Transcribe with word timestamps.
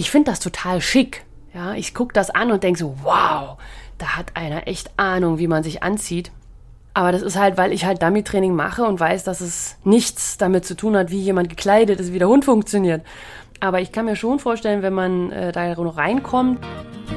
ich 0.00 0.10
finde 0.10 0.30
das 0.30 0.40
total 0.40 0.80
schick. 0.80 1.26
Ja, 1.52 1.74
ich 1.74 1.92
gucke 1.92 2.14
das 2.14 2.30
an 2.30 2.50
und 2.50 2.62
denke 2.62 2.78
so, 2.78 2.96
wow, 3.02 3.58
da 3.98 4.16
hat 4.16 4.34
einer 4.34 4.66
echt 4.66 4.90
Ahnung, 4.96 5.38
wie 5.38 5.46
man 5.46 5.62
sich 5.62 5.82
anzieht. 5.82 6.30
Aber 6.94 7.12
das 7.12 7.20
ist 7.20 7.36
halt, 7.36 7.58
weil 7.58 7.70
ich 7.70 7.84
halt 7.84 8.02
Dummy-Training 8.02 8.54
mache 8.54 8.84
und 8.84 8.98
weiß, 8.98 9.24
dass 9.24 9.42
es 9.42 9.76
nichts 9.84 10.38
damit 10.38 10.64
zu 10.64 10.74
tun 10.74 10.96
hat, 10.96 11.10
wie 11.10 11.20
jemand 11.20 11.50
gekleidet 11.50 12.00
ist, 12.00 12.14
wie 12.14 12.18
der 12.18 12.28
Hund 12.28 12.46
funktioniert. 12.46 13.04
Aber 13.60 13.82
ich 13.82 13.92
kann 13.92 14.06
mir 14.06 14.16
schon 14.16 14.38
vorstellen, 14.38 14.80
wenn 14.80 14.94
man 14.94 15.32
äh, 15.32 15.52
da 15.52 15.74
noch 15.74 15.98
reinkommt. 15.98 16.64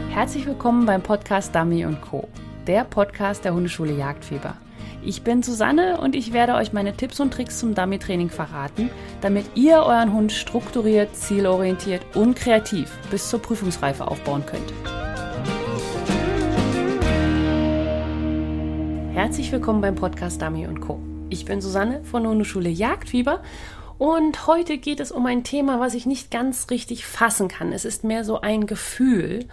Herzlich 0.09 0.45
willkommen 0.45 0.85
beim 0.85 1.01
Podcast 1.01 1.55
Dummy 1.55 1.87
Co., 2.01 2.27
der 2.67 2.83
Podcast 2.83 3.45
der 3.45 3.53
Hundeschule 3.53 3.93
Jagdfieber. 3.93 4.57
Ich 5.05 5.21
bin 5.21 5.43
Susanne 5.43 5.99
und 5.99 6.15
ich 6.15 6.31
werde 6.31 6.55
euch 6.55 6.71
meine 6.71 6.95
Tipps 6.95 7.19
und 7.19 7.33
Tricks 7.33 7.59
zum 7.59 7.75
Dummy-Training 7.75 8.29
verraten, 8.29 8.89
damit 9.19 9.45
ihr 9.53 9.79
euren 9.79 10.13
Hund 10.13 10.31
strukturiert, 10.31 11.13
zielorientiert 11.13 12.15
und 12.15 12.37
kreativ 12.37 12.89
bis 13.11 13.29
zur 13.29 13.41
Prüfungsreife 13.41 14.07
aufbauen 14.07 14.45
könnt. 14.45 14.73
Herzlich 19.13 19.51
willkommen 19.51 19.81
beim 19.81 19.95
Podcast 19.95 20.41
Dummy 20.41 20.65
Co. 20.79 21.01
Ich 21.29 21.43
bin 21.43 21.59
Susanne 21.59 22.01
von 22.05 22.23
der 22.23 22.31
Hundeschule 22.31 22.69
Jagdfieber 22.69 23.43
und 23.97 24.47
heute 24.47 24.77
geht 24.77 25.01
es 25.01 25.11
um 25.11 25.25
ein 25.25 25.43
Thema, 25.43 25.81
was 25.81 25.95
ich 25.95 26.05
nicht 26.05 26.31
ganz 26.31 26.69
richtig 26.69 27.05
fassen 27.05 27.49
kann. 27.49 27.73
Es 27.73 27.83
ist 27.83 28.05
mehr 28.05 28.23
so 28.23 28.39
ein 28.39 28.67
Gefühl. 28.67 29.47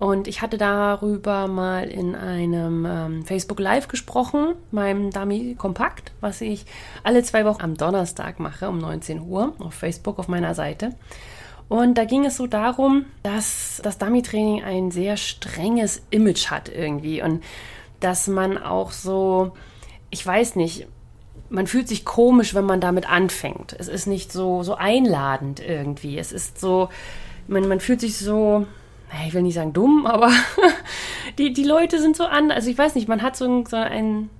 Und 0.00 0.28
ich 0.28 0.40
hatte 0.40 0.56
darüber 0.56 1.46
mal 1.46 1.86
in 1.86 2.16
einem 2.16 2.86
ähm, 2.86 3.24
Facebook 3.26 3.60
Live 3.60 3.86
gesprochen, 3.86 4.54
meinem 4.70 5.10
Dummy 5.10 5.54
Kompakt, 5.58 6.12
was 6.22 6.40
ich 6.40 6.64
alle 7.04 7.22
zwei 7.22 7.44
Wochen 7.44 7.60
am 7.60 7.76
Donnerstag 7.76 8.40
mache 8.40 8.70
um 8.70 8.78
19 8.78 9.20
Uhr 9.20 9.52
auf 9.58 9.74
Facebook 9.74 10.18
auf 10.18 10.26
meiner 10.26 10.54
Seite. 10.54 10.96
Und 11.68 11.98
da 11.98 12.06
ging 12.06 12.24
es 12.24 12.38
so 12.38 12.46
darum, 12.46 13.04
dass 13.22 13.82
das 13.84 13.98
Dummy-Training 13.98 14.64
ein 14.64 14.90
sehr 14.90 15.18
strenges 15.18 16.00
Image 16.08 16.50
hat 16.50 16.70
irgendwie 16.70 17.22
und 17.22 17.44
dass 18.00 18.26
man 18.26 18.56
auch 18.56 18.92
so, 18.92 19.52
ich 20.08 20.26
weiß 20.26 20.56
nicht, 20.56 20.86
man 21.50 21.66
fühlt 21.66 21.88
sich 21.88 22.06
komisch, 22.06 22.54
wenn 22.54 22.64
man 22.64 22.80
damit 22.80 23.06
anfängt. 23.06 23.76
Es 23.78 23.88
ist 23.88 24.06
nicht 24.06 24.32
so, 24.32 24.62
so 24.62 24.76
einladend 24.76 25.60
irgendwie. 25.60 26.16
Es 26.16 26.32
ist 26.32 26.58
so, 26.58 26.88
man, 27.48 27.68
man 27.68 27.80
fühlt 27.80 28.00
sich 28.00 28.16
so, 28.16 28.66
ich 29.26 29.34
will 29.34 29.42
nicht 29.42 29.54
sagen 29.54 29.72
dumm, 29.72 30.06
aber 30.06 30.30
die, 31.38 31.52
die 31.52 31.64
Leute 31.64 32.00
sind 32.00 32.16
so 32.16 32.24
an, 32.24 32.50
also 32.50 32.70
ich 32.70 32.78
weiß 32.78 32.94
nicht, 32.94 33.08
man 33.08 33.22
hat 33.22 33.36
so 33.36 33.44
ein, 33.44 33.66
so 33.66 33.76
ein 33.76 34.30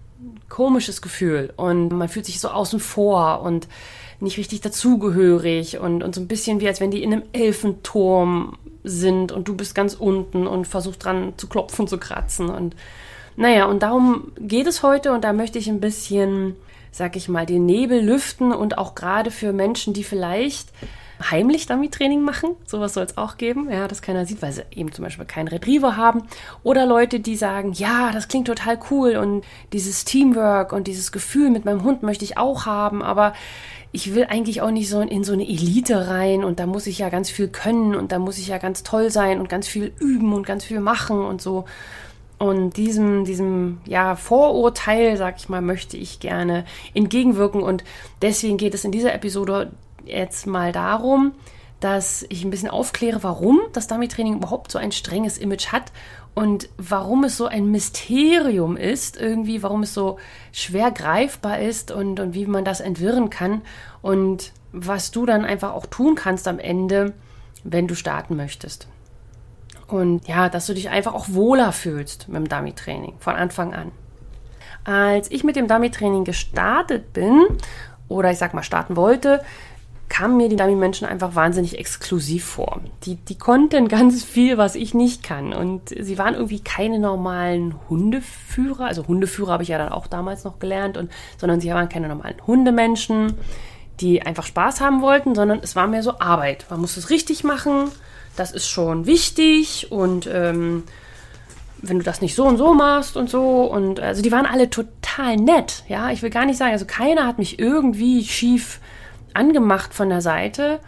komisches 0.48 1.02
Gefühl 1.02 1.52
und 1.56 1.90
man 1.90 2.08
fühlt 2.08 2.26
sich 2.26 2.40
so 2.40 2.48
außen 2.48 2.80
vor 2.80 3.42
und 3.42 3.68
nicht 4.20 4.36
richtig 4.36 4.60
dazugehörig 4.60 5.78
und, 5.78 6.02
und 6.02 6.14
so 6.14 6.20
ein 6.20 6.28
bisschen 6.28 6.60
wie 6.60 6.68
als 6.68 6.80
wenn 6.80 6.90
die 6.90 7.02
in 7.02 7.12
einem 7.12 7.22
Elfenturm 7.32 8.58
sind 8.84 9.32
und 9.32 9.48
du 9.48 9.56
bist 9.56 9.74
ganz 9.74 9.94
unten 9.94 10.46
und 10.46 10.66
versuchst 10.66 11.04
dran 11.04 11.34
zu 11.36 11.48
klopfen, 11.48 11.86
zu 11.86 11.98
kratzen 11.98 12.48
und 12.48 12.74
naja, 13.36 13.66
und 13.66 13.82
darum 13.82 14.32
geht 14.38 14.66
es 14.66 14.82
heute 14.82 15.12
und 15.12 15.24
da 15.24 15.32
möchte 15.32 15.58
ich 15.58 15.68
ein 15.68 15.80
bisschen, 15.80 16.56
sag 16.90 17.16
ich 17.16 17.28
mal, 17.28 17.46
den 17.46 17.64
Nebel 17.64 18.02
lüften 18.02 18.52
und 18.52 18.76
auch 18.76 18.94
gerade 18.94 19.30
für 19.30 19.52
Menschen, 19.52 19.94
die 19.94 20.04
vielleicht 20.04 20.68
heimlich 21.30 21.66
Dummy-Training 21.66 22.22
machen. 22.22 22.50
Sowas 22.64 22.94
soll 22.94 23.04
es 23.04 23.18
auch 23.18 23.36
geben, 23.36 23.70
ja, 23.70 23.88
dass 23.88 24.02
keiner 24.02 24.26
sieht, 24.26 24.42
weil 24.42 24.52
sie 24.52 24.64
eben 24.70 24.92
zum 24.92 25.04
Beispiel 25.04 25.26
keinen 25.26 25.48
Retriever 25.48 25.96
haben. 25.96 26.22
Oder 26.62 26.86
Leute, 26.86 27.20
die 27.20 27.36
sagen, 27.36 27.72
ja, 27.72 28.10
das 28.12 28.28
klingt 28.28 28.46
total 28.46 28.78
cool 28.90 29.16
und 29.16 29.44
dieses 29.72 30.04
Teamwork 30.04 30.72
und 30.72 30.86
dieses 30.86 31.12
Gefühl 31.12 31.50
mit 31.50 31.64
meinem 31.64 31.84
Hund 31.84 32.02
möchte 32.02 32.24
ich 32.24 32.38
auch 32.38 32.66
haben, 32.66 33.02
aber 33.02 33.34
ich 33.92 34.14
will 34.14 34.26
eigentlich 34.28 34.62
auch 34.62 34.70
nicht 34.70 34.88
so 34.88 35.00
in 35.00 35.24
so 35.24 35.32
eine 35.32 35.48
Elite 35.48 36.08
rein 36.08 36.44
und 36.44 36.60
da 36.60 36.66
muss 36.66 36.86
ich 36.86 36.98
ja 36.98 37.08
ganz 37.08 37.28
viel 37.28 37.48
können 37.48 37.96
und 37.96 38.12
da 38.12 38.18
muss 38.18 38.38
ich 38.38 38.48
ja 38.48 38.58
ganz 38.58 38.82
toll 38.82 39.10
sein 39.10 39.40
und 39.40 39.48
ganz 39.48 39.66
viel 39.66 39.92
üben 39.98 40.32
und 40.32 40.46
ganz 40.46 40.64
viel 40.64 40.80
machen 40.80 41.24
und 41.24 41.42
so. 41.42 41.64
Und 42.38 42.78
diesem, 42.78 43.26
diesem 43.26 43.82
ja, 43.84 44.16
Vorurteil, 44.16 45.18
sag 45.18 45.36
ich 45.36 45.50
mal, 45.50 45.60
möchte 45.60 45.98
ich 45.98 46.20
gerne 46.20 46.64
entgegenwirken. 46.94 47.62
Und 47.62 47.84
deswegen 48.22 48.56
geht 48.56 48.72
es 48.72 48.82
in 48.82 48.92
dieser 48.92 49.12
Episode 49.12 49.72
jetzt 50.04 50.46
mal 50.46 50.72
darum, 50.72 51.32
dass 51.80 52.26
ich 52.28 52.44
ein 52.44 52.50
bisschen 52.50 52.68
aufkläre, 52.68 53.22
warum 53.22 53.58
das 53.72 53.86
Dummy-Training 53.86 54.36
überhaupt 54.36 54.70
so 54.70 54.78
ein 54.78 54.92
strenges 54.92 55.38
Image 55.38 55.68
hat 55.68 55.92
und 56.34 56.68
warum 56.76 57.24
es 57.24 57.36
so 57.36 57.46
ein 57.46 57.70
Mysterium 57.70 58.76
ist, 58.76 59.16
irgendwie, 59.16 59.62
warum 59.62 59.82
es 59.82 59.94
so 59.94 60.18
schwer 60.52 60.90
greifbar 60.90 61.58
ist 61.58 61.90
und, 61.90 62.20
und 62.20 62.34
wie 62.34 62.46
man 62.46 62.64
das 62.64 62.80
entwirren 62.80 63.30
kann 63.30 63.62
und 64.02 64.52
was 64.72 65.10
du 65.10 65.26
dann 65.26 65.44
einfach 65.44 65.72
auch 65.72 65.86
tun 65.86 66.14
kannst 66.14 66.46
am 66.46 66.58
Ende, 66.58 67.14
wenn 67.64 67.88
du 67.88 67.94
starten 67.94 68.36
möchtest. 68.36 68.86
Und 69.88 70.28
ja, 70.28 70.48
dass 70.48 70.66
du 70.66 70.74
dich 70.74 70.90
einfach 70.90 71.14
auch 71.14 71.30
wohler 71.30 71.72
fühlst 71.72 72.28
mit 72.28 72.36
dem 72.36 72.48
Dummy-Training 72.48 73.14
von 73.18 73.34
Anfang 73.34 73.74
an. 73.74 73.90
Als 74.84 75.30
ich 75.30 75.44
mit 75.44 75.56
dem 75.56 75.66
Dummy-Training 75.66 76.24
gestartet 76.24 77.12
bin, 77.12 77.46
oder 78.08 78.30
ich 78.30 78.38
sag 78.38 78.54
mal 78.54 78.62
starten 78.62 78.96
wollte, 78.96 79.42
kamen 80.10 80.36
mir 80.36 80.50
die 80.50 80.56
Dummy-Menschen 80.56 81.08
einfach 81.08 81.34
wahnsinnig 81.34 81.78
exklusiv 81.78 82.44
vor. 82.44 82.82
Die, 83.04 83.14
die 83.14 83.38
konnten 83.38 83.88
ganz 83.88 84.22
viel, 84.22 84.58
was 84.58 84.74
ich 84.74 84.92
nicht 84.92 85.22
kann. 85.22 85.54
Und 85.54 85.88
sie 85.88 86.18
waren 86.18 86.34
irgendwie 86.34 86.60
keine 86.60 86.98
normalen 86.98 87.74
Hundeführer. 87.88 88.84
Also 88.84 89.06
Hundeführer 89.06 89.52
habe 89.52 89.62
ich 89.62 89.70
ja 89.70 89.78
dann 89.78 89.92
auch 89.92 90.06
damals 90.06 90.44
noch 90.44 90.58
gelernt, 90.58 90.98
und, 90.98 91.10
sondern 91.38 91.62
sie 91.62 91.70
waren 91.70 91.88
keine 91.88 92.08
normalen 92.08 92.36
Hundemenschen, 92.46 93.34
die 94.00 94.20
einfach 94.20 94.44
Spaß 94.44 94.82
haben 94.82 95.00
wollten, 95.00 95.34
sondern 95.34 95.60
es 95.62 95.76
war 95.76 95.86
mehr 95.86 96.02
so 96.02 96.20
Arbeit. 96.20 96.66
Man 96.68 96.80
muss 96.80 96.98
es 96.98 97.08
richtig 97.08 97.44
machen 97.44 97.90
das 98.36 98.52
ist 98.52 98.68
schon 98.68 99.06
wichtig 99.06 99.90
und 99.90 100.28
ähm, 100.32 100.84
wenn 101.82 101.98
du 101.98 102.04
das 102.04 102.20
nicht 102.20 102.34
so 102.34 102.44
und 102.44 102.56
so 102.56 102.74
machst 102.74 103.16
und 103.16 103.30
so 103.30 103.64
und 103.64 104.00
also 104.00 104.22
die 104.22 104.32
waren 104.32 104.46
alle 104.46 104.70
total 104.70 105.36
nett, 105.36 105.84
ja, 105.88 106.10
ich 106.10 106.22
will 106.22 106.30
gar 106.30 106.46
nicht 106.46 106.58
sagen, 106.58 106.72
also 106.72 106.86
keiner 106.86 107.26
hat 107.26 107.38
mich 107.38 107.58
irgendwie 107.58 108.24
schief 108.24 108.80
angemacht 109.36 109.94
von 109.94 110.08
der 110.08 110.20
Seite, 110.20 110.80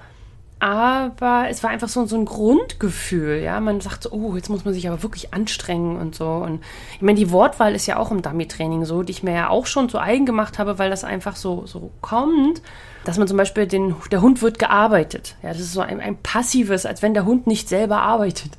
aber 0.59 1.47
es 1.51 1.63
war 1.65 1.71
einfach 1.71 1.89
so, 1.89 2.07
so 2.07 2.17
ein 2.17 2.25
Grundgefühl, 2.25 3.41
ja, 3.43 3.59
man 3.61 3.81
sagt 3.81 4.05
so, 4.05 4.13
oh, 4.13 4.37
jetzt 4.37 4.49
muss 4.49 4.65
man 4.65 4.73
sich 4.75 4.89
aber 4.89 5.03
wirklich 5.03 5.35
anstrengen 5.35 5.97
und 5.97 6.15
so 6.15 6.29
und 6.29 6.63
ich 6.95 7.03
meine, 7.03 7.19
die 7.19 7.31
Wortwahl 7.31 7.75
ist 7.75 7.87
ja 7.87 7.97
auch 7.97 8.11
im 8.11 8.23
Dummy-Training 8.23 8.85
so, 8.85 9.03
die 9.03 9.13
ich 9.13 9.23
mir 9.23 9.35
ja 9.35 9.49
auch 9.49 9.67
schon 9.67 9.89
zu 9.89 9.99
eigen 9.99 10.27
gemacht 10.27 10.59
habe, 10.59 10.79
weil 10.79 10.91
das 10.91 11.05
einfach 11.05 11.37
so, 11.37 11.67
so 11.67 11.91
kommt 12.01 12.63
dass 13.05 13.19
man 13.19 13.29
zum 13.29 13.37
Beispiel 13.37 13.67
den, 13.67 13.97
der 14.11 14.23
Hund 14.23 14.43
wird 14.43 14.59
gearbeitet. 14.59 15.37
Ja, 15.43 15.51
das 15.51 15.61
ist 15.61 15.73
so 15.73 15.81
ein, 15.81 16.01
ein 16.01 16.17
passives, 16.17 16.87
als 16.87 17.03
wenn 17.03 17.15
der 17.15 17.25
Hund 17.25 17.47
nicht 17.47 17.69
selber 17.69 18.01
arbeitet. 18.03 18.53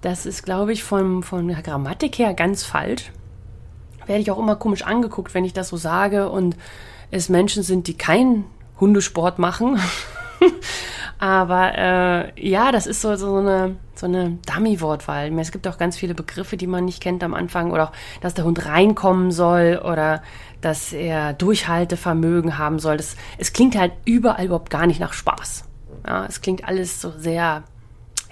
Das 0.00 0.26
ist, 0.26 0.44
glaube 0.44 0.72
ich, 0.72 0.84
von, 0.84 1.22
von 1.22 1.48
der 1.48 1.62
Grammatik 1.62 2.18
her 2.18 2.34
ganz 2.34 2.64
falsch. 2.64 3.10
Werde 4.06 4.22
ich 4.22 4.30
auch 4.30 4.38
immer 4.38 4.56
komisch 4.56 4.82
angeguckt, 4.82 5.34
wenn 5.34 5.44
ich 5.44 5.52
das 5.52 5.68
so 5.68 5.76
sage 5.76 6.30
und 6.30 6.56
es 7.10 7.28
Menschen 7.28 7.62
sind, 7.62 7.86
die 7.88 7.96
keinen 7.96 8.44
Hundesport 8.80 9.38
machen. 9.38 9.80
Aber 11.18 11.76
äh, 11.76 12.48
ja, 12.48 12.70
das 12.70 12.86
ist 12.86 13.00
so, 13.00 13.16
so 13.16 13.36
eine, 13.36 13.76
so 13.94 14.06
eine 14.06 14.38
Dummy-Wortwahl. 14.46 15.36
Es 15.40 15.50
gibt 15.50 15.66
auch 15.66 15.76
ganz 15.76 15.96
viele 15.96 16.14
Begriffe, 16.14 16.56
die 16.56 16.68
man 16.68 16.84
nicht 16.84 17.02
kennt 17.02 17.24
am 17.24 17.34
Anfang. 17.34 17.72
Oder 17.72 17.88
auch, 17.88 17.92
dass 18.20 18.34
der 18.34 18.44
Hund 18.44 18.66
reinkommen 18.66 19.32
soll 19.32 19.80
oder 19.84 20.22
dass 20.60 20.92
er 20.92 21.32
Durchhaltevermögen 21.32 22.56
haben 22.58 22.78
soll. 22.78 22.96
Das, 22.96 23.16
es 23.36 23.52
klingt 23.52 23.76
halt 23.76 23.92
überall 24.04 24.46
überhaupt 24.46 24.70
gar 24.70 24.86
nicht 24.86 25.00
nach 25.00 25.12
Spaß. 25.12 25.64
Ja, 26.06 26.24
es 26.26 26.40
klingt 26.40 26.66
alles 26.66 27.00
so 27.00 27.10
sehr, 27.10 27.64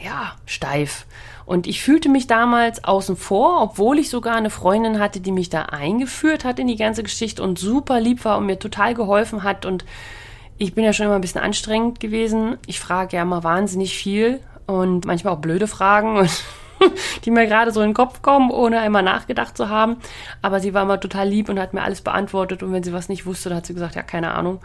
ja, 0.00 0.32
steif. 0.44 1.06
Und 1.44 1.66
ich 1.66 1.82
fühlte 1.82 2.08
mich 2.08 2.26
damals 2.26 2.82
außen 2.84 3.16
vor, 3.16 3.62
obwohl 3.62 3.98
ich 3.98 4.10
sogar 4.10 4.36
eine 4.36 4.50
Freundin 4.50 4.98
hatte, 4.98 5.20
die 5.20 5.30
mich 5.32 5.48
da 5.48 5.62
eingeführt 5.62 6.44
hat 6.44 6.58
in 6.58 6.66
die 6.66 6.76
ganze 6.76 7.04
Geschichte 7.04 7.42
und 7.42 7.58
super 7.58 8.00
lieb 8.00 8.24
war 8.24 8.38
und 8.38 8.46
mir 8.46 8.58
total 8.58 8.94
geholfen 8.94 9.44
hat 9.44 9.64
und 9.64 9.84
ich 10.58 10.74
bin 10.74 10.84
ja 10.84 10.92
schon 10.92 11.06
immer 11.06 11.16
ein 11.16 11.20
bisschen 11.20 11.40
anstrengend 11.40 12.00
gewesen. 12.00 12.58
Ich 12.66 12.80
frage 12.80 13.16
ja 13.16 13.22
immer 13.22 13.44
wahnsinnig 13.44 13.96
viel 13.96 14.40
und 14.66 15.04
manchmal 15.04 15.34
auch 15.34 15.38
blöde 15.38 15.66
Fragen, 15.66 16.28
die 17.24 17.30
mir 17.30 17.46
gerade 17.46 17.72
so 17.72 17.80
in 17.80 17.90
den 17.90 17.94
Kopf 17.94 18.22
kommen, 18.22 18.50
ohne 18.50 18.80
einmal 18.80 19.02
nachgedacht 19.02 19.56
zu 19.56 19.68
haben. 19.68 19.96
Aber 20.42 20.60
sie 20.60 20.74
war 20.74 20.82
immer 20.82 21.00
total 21.00 21.28
lieb 21.28 21.48
und 21.48 21.58
hat 21.58 21.74
mir 21.74 21.82
alles 21.82 22.00
beantwortet. 22.00 22.62
Und 22.62 22.72
wenn 22.72 22.82
sie 22.82 22.92
was 22.92 23.08
nicht 23.08 23.26
wusste, 23.26 23.48
dann 23.48 23.58
hat 23.58 23.66
sie 23.66 23.74
gesagt, 23.74 23.94
ja, 23.94 24.02
keine 24.02 24.34
Ahnung. 24.34 24.60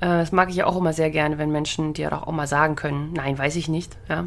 Äh, 0.00 0.06
das 0.06 0.32
mag 0.32 0.48
ich 0.48 0.56
ja 0.56 0.66
auch 0.66 0.76
immer 0.76 0.92
sehr 0.92 1.10
gerne, 1.10 1.38
wenn 1.38 1.50
Menschen 1.50 1.92
dir 1.92 2.12
auch 2.12 2.32
mal 2.32 2.46
sagen 2.46 2.76
können, 2.76 3.12
nein, 3.14 3.38
weiß 3.38 3.56
ich 3.56 3.68
nicht, 3.68 3.96
ja. 4.08 4.26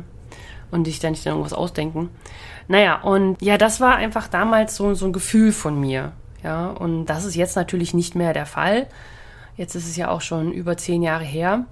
Und 0.72 0.86
sich 0.86 1.00
dann 1.00 1.12
nicht 1.12 1.26
irgendwas 1.26 1.54
ausdenken. 1.54 2.12
Naja, 2.68 3.02
und 3.02 3.42
ja, 3.42 3.58
das 3.58 3.82
war 3.82 3.96
einfach 3.96 4.28
damals 4.28 4.76
so, 4.76 4.94
so 4.94 5.08
ein 5.08 5.14
Gefühl 5.14 5.52
von 5.52 5.80
mir. 5.80 6.12
Ja, 6.44 6.68
und 6.68 7.08
das 7.08 7.26
ist 7.26 7.36
jetzt 7.36 7.56
natürlich 7.56 7.96
nicht 7.96 8.14
mehr 8.14 8.34
der 8.34 8.46
Fall. 8.46 8.86
Jetzt 9.60 9.76
ist 9.76 9.90
es 9.90 9.98
ja 9.98 10.08
auch 10.08 10.22
schon 10.22 10.54
über 10.54 10.78
zehn 10.78 11.04
Jahre 11.04 11.26
her. 11.26 11.66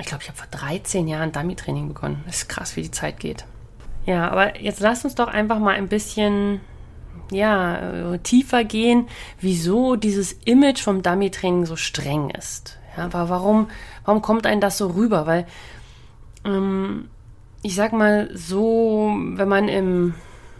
Ich 0.00 0.06
glaube, 0.06 0.22
ich 0.22 0.28
habe 0.30 0.38
vor 0.38 0.46
13 0.50 1.06
Jahren 1.06 1.32
Dummy-Training 1.32 1.86
begonnen. 1.86 2.24
Das 2.24 2.36
ist 2.36 2.48
krass, 2.48 2.76
wie 2.76 2.82
die 2.82 2.90
Zeit 2.90 3.20
geht. 3.20 3.44
Ja, 4.06 4.30
aber 4.30 4.58
jetzt 4.58 4.80
lasst 4.80 5.04
uns 5.04 5.16
doch 5.16 5.28
einfach 5.28 5.58
mal 5.58 5.74
ein 5.74 5.88
bisschen 5.88 6.62
ja, 7.30 8.14
äh, 8.14 8.18
tiefer 8.20 8.64
gehen, 8.64 9.08
wieso 9.38 9.96
dieses 9.96 10.32
Image 10.46 10.80
vom 10.80 11.02
Dummy-Training 11.02 11.66
so 11.66 11.76
streng 11.76 12.30
ist. 12.30 12.78
Ja, 12.96 13.04
aber 13.04 13.28
warum, 13.28 13.68
warum 14.06 14.22
kommt 14.22 14.46
einem 14.46 14.62
das 14.62 14.78
so 14.78 14.86
rüber? 14.86 15.26
Weil 15.26 15.46
ähm, 16.46 17.10
ich 17.60 17.74
sag 17.74 17.92
mal 17.92 18.30
so, 18.32 19.14
wenn 19.14 19.48
man 19.48 19.68
im 19.68 20.14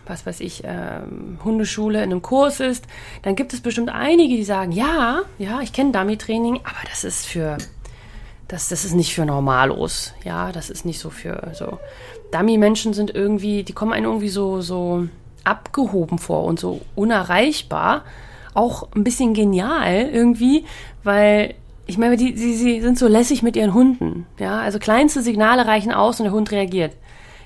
was 0.06 0.26
weiß 0.26 0.40
ich, 0.40 0.64
äh, 0.64 1.00
Hundeschule 1.44 1.98
in 1.98 2.10
einem 2.10 2.22
Kurs 2.22 2.60
ist, 2.60 2.86
dann 3.22 3.36
gibt 3.36 3.52
es 3.52 3.60
bestimmt 3.60 3.90
einige, 3.90 4.36
die 4.36 4.44
sagen, 4.44 4.72
ja, 4.72 5.22
ja, 5.38 5.60
ich 5.60 5.72
kenne 5.72 5.92
Dummy-Training, 5.92 6.60
aber 6.64 6.88
das 6.88 7.04
ist 7.04 7.26
für, 7.26 7.58
das, 8.48 8.68
das 8.68 8.84
ist 8.84 8.94
nicht 8.94 9.14
für 9.14 9.26
Normalos. 9.26 10.14
Ja, 10.24 10.52
das 10.52 10.70
ist 10.70 10.84
nicht 10.84 10.98
so 10.98 11.10
für 11.10 11.50
so. 11.54 11.78
Dummy-Menschen 12.32 12.94
sind 12.94 13.14
irgendwie, 13.14 13.62
die 13.62 13.72
kommen 13.72 13.92
einem 13.92 14.06
irgendwie 14.06 14.28
so, 14.28 14.60
so 14.60 15.08
abgehoben 15.44 16.18
vor 16.18 16.44
und 16.44 16.58
so 16.58 16.80
unerreichbar. 16.94 18.04
Auch 18.54 18.88
ein 18.94 19.04
bisschen 19.04 19.34
genial 19.34 20.08
irgendwie, 20.12 20.64
weil 21.02 21.54
ich 21.86 21.98
meine, 21.98 22.16
die, 22.16 22.34
die, 22.34 22.54
sie 22.54 22.80
sind 22.80 22.98
so 22.98 23.06
lässig 23.06 23.42
mit 23.42 23.54
ihren 23.56 23.74
Hunden. 23.74 24.26
Ja, 24.38 24.60
also 24.60 24.78
kleinste 24.78 25.22
Signale 25.22 25.66
reichen 25.66 25.92
aus 25.92 26.18
und 26.18 26.24
der 26.24 26.32
Hund 26.32 26.50
reagiert. 26.50 26.92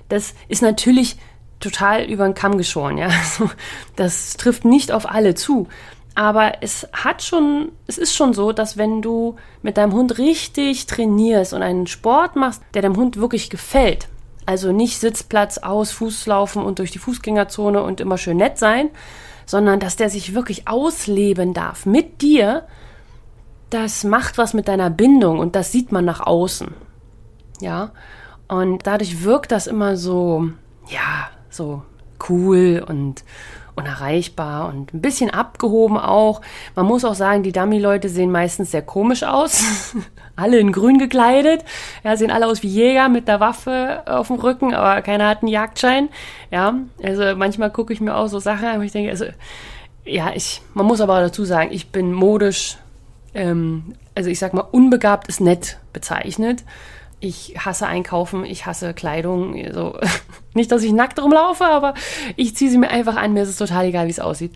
Das 0.09 0.35
ist 0.49 0.63
natürlich 0.63 1.17
total 1.61 2.05
über 2.05 2.25
den 2.25 2.35
Kamm 2.35 2.59
geschoren, 2.59 2.99
ja. 2.99 3.09
Also, 3.21 3.51
das 3.97 4.35
trifft 4.37 4.65
nicht 4.65 4.93
auf 4.93 5.09
alle 5.09 5.35
zu. 5.35 5.69
Aber 6.15 6.55
es 6.61 6.89
hat 6.93 7.23
schon, 7.23 7.71
es 7.87 7.97
ist 7.97 8.15
schon 8.15 8.35
so, 8.35 8.53
dass 8.53 8.77
wenn 8.77 9.01
du 9.01 9.37
mit 9.63 9.77
deinem 9.77 9.93
Hund 9.93 10.19
richtig 10.19 10.87
trainierst 10.87 11.55
und 11.55 11.63
einen 11.63 11.87
Sport 11.87 12.37
machst, 12.37 12.63
der 12.75 12.83
dem 12.83 12.97
Hund 12.97 13.17
wirklich 13.17 13.49
gefällt, 13.49 14.09
also 14.45 14.73
nicht 14.73 14.99
Sitzplatz 14.99 15.59
aus, 15.59 15.93
Fuß 15.93 16.27
laufen 16.27 16.63
und 16.65 16.79
durch 16.79 16.91
die 16.91 16.99
Fußgängerzone 16.99 17.83
und 17.83 18.01
immer 18.01 18.19
schön 18.19 18.39
nett 18.39 18.59
sein, 18.59 18.91
sondern 19.47 19.81
dass 19.81 19.97
der 19.97 20.11
sich 20.11 20.35
wirklich 20.35 20.67
ausleben 20.67 21.55
darf 21.55 21.87
mit 21.87 22.23
dir, 22.23 22.67
das 23.71 24.03
macht 24.03 24.39
was 24.39 24.53
mit 24.53 24.67
deiner 24.67 24.91
Bindung 24.91 25.39
und 25.39 25.55
das 25.55 25.71
sieht 25.71 25.93
man 25.93 26.05
nach 26.05 26.21
außen. 26.21 26.75
Ja. 27.61 27.93
Und 28.49 28.87
dadurch 28.87 29.23
wirkt 29.23 29.53
das 29.53 29.69
immer 29.69 29.97
so, 29.97 30.49
ja, 30.89 31.31
so 31.51 31.83
cool 32.29 32.85
und 32.87 33.25
unerreichbar 33.77 34.69
und 34.69 34.93
ein 34.93 35.01
bisschen 35.01 35.31
abgehoben 35.31 35.97
auch. 35.97 36.41
Man 36.75 36.87
muss 36.87 37.05
auch 37.05 37.15
sagen, 37.15 37.43
die 37.43 37.53
Dummy-Leute 37.53 38.09
sehen 38.09 38.31
meistens 38.31 38.71
sehr 38.71 38.83
komisch 38.83 39.23
aus. 39.23 39.63
alle 40.37 40.59
in 40.59 40.73
grün 40.73 40.99
gekleidet. 40.99 41.65
Ja, 42.05 42.17
sehen 42.17 42.31
alle 42.31 42.47
aus 42.47 42.63
wie 42.63 42.69
Jäger 42.69 43.09
mit 43.09 43.29
der 43.29 43.41
Waffe 43.41 44.03
auf 44.07 44.29
dem 44.29 44.37
Rücken, 44.37 44.75
aber 44.75 45.03
keiner 45.03 45.29
hat 45.29 45.43
einen 45.43 45.49
Jagdschein. 45.49 46.09
Ja, 46.51 46.75
also 47.03 47.37
manchmal 47.37 47.71
gucke 47.71 47.93
ich 47.93 48.01
mir 48.01 48.17
auch 48.17 48.29
so 48.29 48.39
Sachen 48.39 48.67
an, 48.67 48.81
wo 48.81 48.83
ich 48.83 48.93
denke, 48.93 49.11
also, 49.11 49.27
ja, 50.05 50.33
ich, 50.35 50.63
man 50.75 50.87
muss 50.87 51.01
aber 51.01 51.21
dazu 51.21 51.45
sagen, 51.45 51.71
ich 51.73 51.91
bin 51.91 52.13
modisch, 52.13 52.79
ähm, 53.35 53.95
also 54.15 54.31
ich 54.31 54.39
sag 54.39 54.55
mal, 54.55 54.63
unbegabt 54.63 55.29
ist 55.29 55.41
nett 55.41 55.79
bezeichnet 55.93 56.65
ich 57.21 57.55
hasse 57.59 57.87
Einkaufen, 57.87 58.45
ich 58.45 58.67
hasse 58.67 58.95
Kleidung. 58.95 59.55
Also, 59.65 59.99
nicht, 60.55 60.73
dass 60.73 60.83
ich 60.83 60.93
nackt 60.93 61.21
rumlaufe, 61.21 61.65
aber 61.65 61.95
ich 62.37 62.57
ziehe 62.57 62.71
sie 62.71 62.79
mir 62.79 62.91
einfach 62.91 63.17
an. 63.17 63.33
Mir 63.33 63.43
ist 63.43 63.51
es 63.51 63.57
total 63.57 63.87
egal, 63.87 64.07
wie 64.07 64.11
es 64.11 64.21
aussieht. 64.21 64.53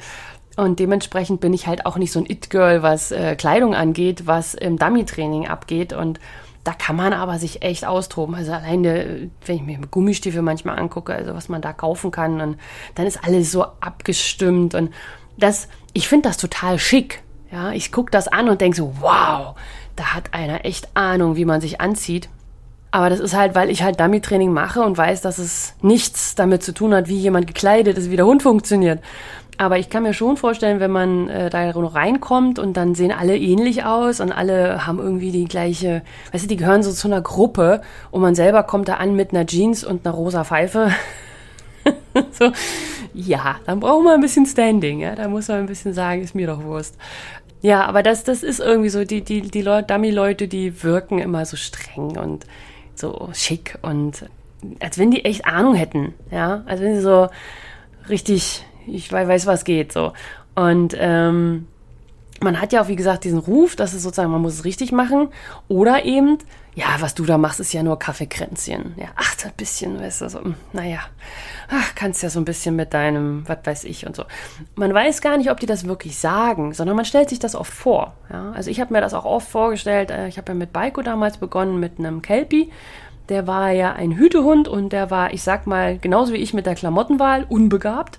Und 0.57 0.79
dementsprechend 0.79 1.41
bin 1.41 1.53
ich 1.53 1.67
halt 1.67 1.85
auch 1.85 1.97
nicht 1.97 2.13
so 2.13 2.21
ein 2.21 2.27
It-Girl, 2.27 2.83
was 2.83 3.11
äh, 3.11 3.35
Kleidung 3.37 3.75
angeht, 3.75 4.27
was 4.27 4.55
im 4.55 4.79
Dummy-Training 4.79 5.49
abgeht. 5.49 5.93
Und 5.93 6.21
da 6.63 6.73
kann 6.73 6.97
man 6.97 7.13
aber 7.13 7.39
sich 7.39 7.63
echt 7.63 7.85
austoben. 7.85 8.35
Also 8.35 8.53
alleine, 8.53 9.31
wenn 9.45 9.57
ich 9.57 9.63
mir 9.63 9.79
Gummistiefel 9.91 10.43
manchmal 10.43 10.79
angucke, 10.79 11.13
also 11.13 11.35
was 11.35 11.49
man 11.49 11.61
da 11.61 11.73
kaufen 11.73 12.11
kann, 12.11 12.41
und 12.41 12.59
dann 12.95 13.07
ist 13.07 13.23
alles 13.25 13.51
so 13.53 13.65
abgestimmt. 13.65 14.75
Und 14.75 14.93
das, 15.37 15.69
ich 15.93 16.09
finde 16.09 16.29
das 16.29 16.37
total 16.37 16.79
schick. 16.79 17.23
Ja, 17.53 17.73
ich 17.73 17.93
gucke 17.93 18.11
das 18.11 18.29
an 18.29 18.49
und 18.49 18.61
denke 18.61 18.77
so, 18.77 18.95
wow, 19.01 19.55
da 19.97 20.15
hat 20.15 20.33
einer 20.33 20.65
echt 20.65 20.89
Ahnung, 20.95 21.37
wie 21.37 21.45
man 21.45 21.61
sich 21.61 21.81
anzieht. 21.81 22.29
Aber 22.95 23.11
das 23.11 23.19
ist 23.19 23.35
halt, 23.35 23.57
weil 23.57 23.71
ich 23.71 23.83
halt 23.83 23.99
Dummy-Training 23.99 24.53
mache 24.53 24.81
und 24.81 24.97
weiß, 24.97 25.21
dass 25.21 25.39
es 25.39 25.75
nichts 25.83 26.37
damit 26.37 26.63
zu 26.63 26.73
tun 26.73 26.95
hat, 26.95 27.09
wie 27.09 27.17
jemand 27.17 27.49
gekleidet 27.49 27.99
ist, 27.99 28.09
wie 28.09 28.15
der 28.15 28.25
Hund 28.25 28.45
funktioniert. 28.45 29.01
Aber 29.57 29.79
ich 29.79 29.91
kann 29.91 30.05
mir 30.05 30.15
schon 30.15 30.37
vorstellen, 30.37 30.79
wenn 30.79 30.93
man 30.93 31.29
äh, 31.29 31.51
da 31.51 31.73
noch 31.73 31.97
reinkommt 31.97 32.61
und 32.61 32.77
dann 32.77 32.95
sehen 32.95 33.11
alle 33.11 33.37
ähnlich 33.37 33.85
aus 33.85 34.21
und 34.21 34.31
alle 34.31 34.87
haben 34.87 35.01
irgendwie 35.01 35.33
die 35.33 35.47
gleiche, 35.47 36.03
weißt 36.31 36.45
du, 36.45 36.49
die 36.49 36.57
gehören 36.57 36.85
so 36.85 36.93
zu 36.93 37.09
einer 37.09 37.21
Gruppe 37.21 37.81
und 38.13 38.23
man 38.23 38.37
selber 38.37 38.63
kommt 38.63 38.87
da 38.87 38.95
an 38.95 39.17
mit 39.17 39.33
einer 39.33 39.45
Jeans 39.45 39.83
und 39.83 40.07
einer 40.07 40.15
rosa 40.15 40.45
Pfeife. 40.45 40.93
so, 42.31 42.53
ja, 43.13 43.57
dann 43.67 43.81
brauchen 43.81 44.05
wir 44.05 44.15
ein 44.15 44.21
bisschen 44.21 44.47
Standing, 44.47 45.01
ja. 45.01 45.17
Da 45.17 45.27
muss 45.27 45.49
man 45.49 45.59
ein 45.59 45.67
bisschen 45.67 45.95
sagen, 45.95 46.23
ist 46.23 46.37
mir 46.37 46.47
doch 46.47 46.63
Wurst. 46.63 46.97
Ja, 47.61 47.87
aber 47.87 48.05
das, 48.05 48.23
das 48.23 48.45
ist 48.45 48.61
irgendwie 48.61 48.91
so, 48.91 49.05
die, 49.05 49.23
die, 49.23 49.41
die 49.41 49.65
Dummy-Leute, 49.65 50.47
die 50.47 50.85
wirken 50.85 51.19
immer 51.19 51.45
so 51.45 51.57
streng 51.57 52.17
und 52.19 52.47
so 52.99 53.31
schick 53.33 53.79
und 53.83 54.27
als 54.81 54.99
wenn 54.99 55.11
die 55.11 55.25
echt 55.25 55.45
Ahnung 55.45 55.75
hätten, 55.75 56.15
ja, 56.31 56.63
als 56.67 56.81
wenn 56.81 56.95
sie 56.95 57.03
so 57.03 57.29
richtig, 58.09 58.65
ich 58.87 59.13
weiß, 59.13 59.47
was 59.47 59.65
geht, 59.65 59.93
so. 59.93 60.13
Und 60.55 60.97
ähm, 60.99 61.67
man 62.43 62.61
hat 62.61 62.73
ja 62.73 62.83
auch, 62.83 62.89
wie 62.89 62.97
gesagt, 62.97 63.25
diesen 63.25 63.39
Ruf, 63.39 63.77
dass 63.77 63.95
es 63.95 64.03
sozusagen, 64.03 64.31
man 64.31 64.43
muss 64.43 64.55
es 64.55 64.65
richtig 64.65 64.93
machen. 64.93 65.29
Oder 65.69 66.05
eben, 66.05 66.39
ja, 66.75 66.87
was 66.99 67.15
du 67.15 67.25
da 67.25 67.39
machst, 67.39 67.61
ist 67.61 67.73
ja 67.73 67.83
nur 67.83 67.99
Kaffeekränzchen. 67.99 68.95
Ja, 68.97 69.09
ach, 69.17 69.35
ein 69.45 69.53
bisschen, 69.57 70.01
weißt 70.01 70.23
du, 70.23 70.29
so, 70.29 70.41
hm, 70.41 70.55
naja, 70.73 71.01
ach, 71.69 71.95
kannst 71.95 72.23
ja 72.23 72.31
so 72.31 72.41
ein 72.41 72.45
bisschen 72.45 72.75
mit 72.75 72.95
deinem, 72.95 73.49
was 73.49 73.59
weiß 73.65 73.85
ich 73.85 74.07
und 74.07 74.17
so. 74.17 74.25
Man 74.75 74.93
weiß 74.93 75.21
gar 75.21 75.37
nicht, 75.37 75.51
ob 75.51 75.61
die 75.61 75.67
das 75.67 75.87
wirklich 75.87 76.19
sagen, 76.19 76.73
sondern 76.75 76.97
man 76.97 77.05
stellt 77.05 77.29
sich 77.29 77.39
das 77.39 77.55
oft 77.55 77.73
vor. 77.73 78.15
Ja? 78.31 78.53
Also 78.53 78.71
ich 78.71 78.81
habe 78.81 78.93
mir 78.93 79.01
das 79.01 79.15
auch 79.15 79.25
oft 79.25 79.49
vorgestellt. 79.49 80.11
Äh, 80.11 80.29
ich 80.29 80.39
habe 80.39 80.53
ja 80.53 80.55
mit 80.55 80.73
Baiko 80.73 81.03
damals 81.03 81.39
begonnen 81.39 81.79
mit 81.79 81.99
einem 81.99 82.23
Kelpie. 82.23 82.71
Der 83.29 83.47
war 83.47 83.71
ja 83.71 83.93
ein 83.93 84.17
Hütehund 84.17 84.69
und 84.69 84.93
der 84.93 85.11
war, 85.11 85.33
ich 85.33 85.43
sag 85.43 85.67
mal, 85.67 85.99
genauso 85.99 86.33
wie 86.35 86.39
ich 86.39 86.53
mit 86.53 86.67
der 86.67 86.75
Klamottenwahl, 86.75 87.47
unbegabt. 87.49 88.19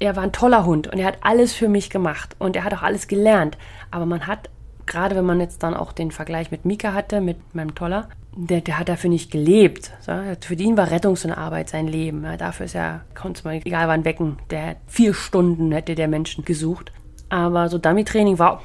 Er 0.00 0.16
war 0.16 0.22
ein 0.22 0.32
toller 0.32 0.64
Hund 0.64 0.88
und 0.88 0.98
er 0.98 1.06
hat 1.06 1.18
alles 1.22 1.52
für 1.52 1.68
mich 1.68 1.90
gemacht 1.90 2.36
und 2.38 2.56
er 2.56 2.64
hat 2.64 2.74
auch 2.74 2.82
alles 2.82 3.08
gelernt. 3.08 3.58
Aber 3.90 4.06
man 4.06 4.26
hat 4.26 4.48
gerade 4.88 5.14
wenn 5.14 5.24
man 5.24 5.40
jetzt 5.40 5.62
dann 5.62 5.74
auch 5.74 5.92
den 5.92 6.10
Vergleich 6.10 6.50
mit 6.50 6.64
Mika 6.64 6.92
hatte, 6.92 7.20
mit 7.20 7.54
meinem 7.54 7.74
Toller, 7.76 8.08
der, 8.34 8.60
der 8.60 8.78
hat 8.78 8.88
dafür 8.88 9.10
nicht 9.10 9.30
gelebt. 9.30 9.92
So. 10.00 10.12
Für 10.40 10.54
ihn 10.54 10.76
war 10.76 10.90
Rettungs- 10.90 11.24
und 11.24 11.32
Arbeit 11.32 11.68
sein 11.68 11.86
Leben. 11.86 12.24
Ja, 12.24 12.36
dafür 12.36 12.66
ist 12.66 12.74
er, 12.74 13.02
konnte 13.14 13.44
man 13.44 13.54
egal 13.54 13.86
wann 13.88 14.04
wecken. 14.04 14.38
Der 14.50 14.76
vier 14.86 15.14
Stunden 15.14 15.70
hätte 15.72 15.94
der 15.94 16.08
Menschen 16.08 16.44
gesucht. 16.44 16.92
Aber 17.28 17.68
so 17.68 17.78
Dummy-Training 17.78 18.38
war, 18.38 18.62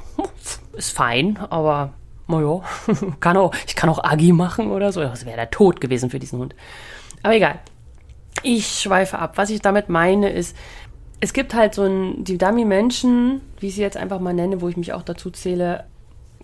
ist 0.73 0.95
fein, 0.95 1.37
aber 1.49 1.93
naja, 2.27 2.61
kann 3.19 3.35
auch, 3.35 3.53
ich 3.67 3.75
kann 3.75 3.89
auch 3.89 4.03
Agi 4.03 4.31
machen 4.31 4.71
oder 4.71 4.91
so. 4.91 5.01
Das 5.01 5.25
wäre 5.25 5.35
der 5.35 5.51
Tod 5.51 5.81
gewesen 5.81 6.09
für 6.09 6.19
diesen 6.19 6.39
Hund. 6.39 6.55
Aber 7.21 7.35
egal. 7.35 7.59
Ich 8.41 8.81
schweife 8.81 9.19
ab. 9.19 9.33
Was 9.35 9.49
ich 9.49 9.61
damit 9.61 9.89
meine 9.89 10.29
ist, 10.29 10.55
es 11.23 11.31
gibt 11.31 11.53
halt 11.53 11.73
so 11.73 11.83
ein, 11.83 12.25
die 12.25 12.37
Dummy-Menschen, 12.37 13.39
wie 13.61 13.67
ich 13.67 13.75
sie 13.75 13.81
jetzt 13.81 13.95
einfach 13.95 14.19
mal 14.19 14.33
nenne, 14.33 14.59
wo 14.59 14.67
ich 14.67 14.75
mich 14.75 14.91
auch 14.91 15.03
dazu 15.03 15.31
zähle, 15.31 15.85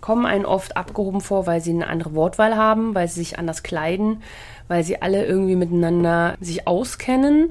kommen 0.00 0.24
einen 0.24 0.46
oft 0.46 0.74
abgehoben 0.74 1.20
vor, 1.20 1.46
weil 1.46 1.60
sie 1.60 1.72
eine 1.72 1.86
andere 1.86 2.14
Wortwahl 2.14 2.56
haben, 2.56 2.94
weil 2.94 3.06
sie 3.06 3.20
sich 3.20 3.38
anders 3.38 3.62
kleiden, 3.62 4.22
weil 4.68 4.82
sie 4.82 5.02
alle 5.02 5.26
irgendwie 5.26 5.54
miteinander 5.54 6.34
sich 6.40 6.66
auskennen 6.66 7.50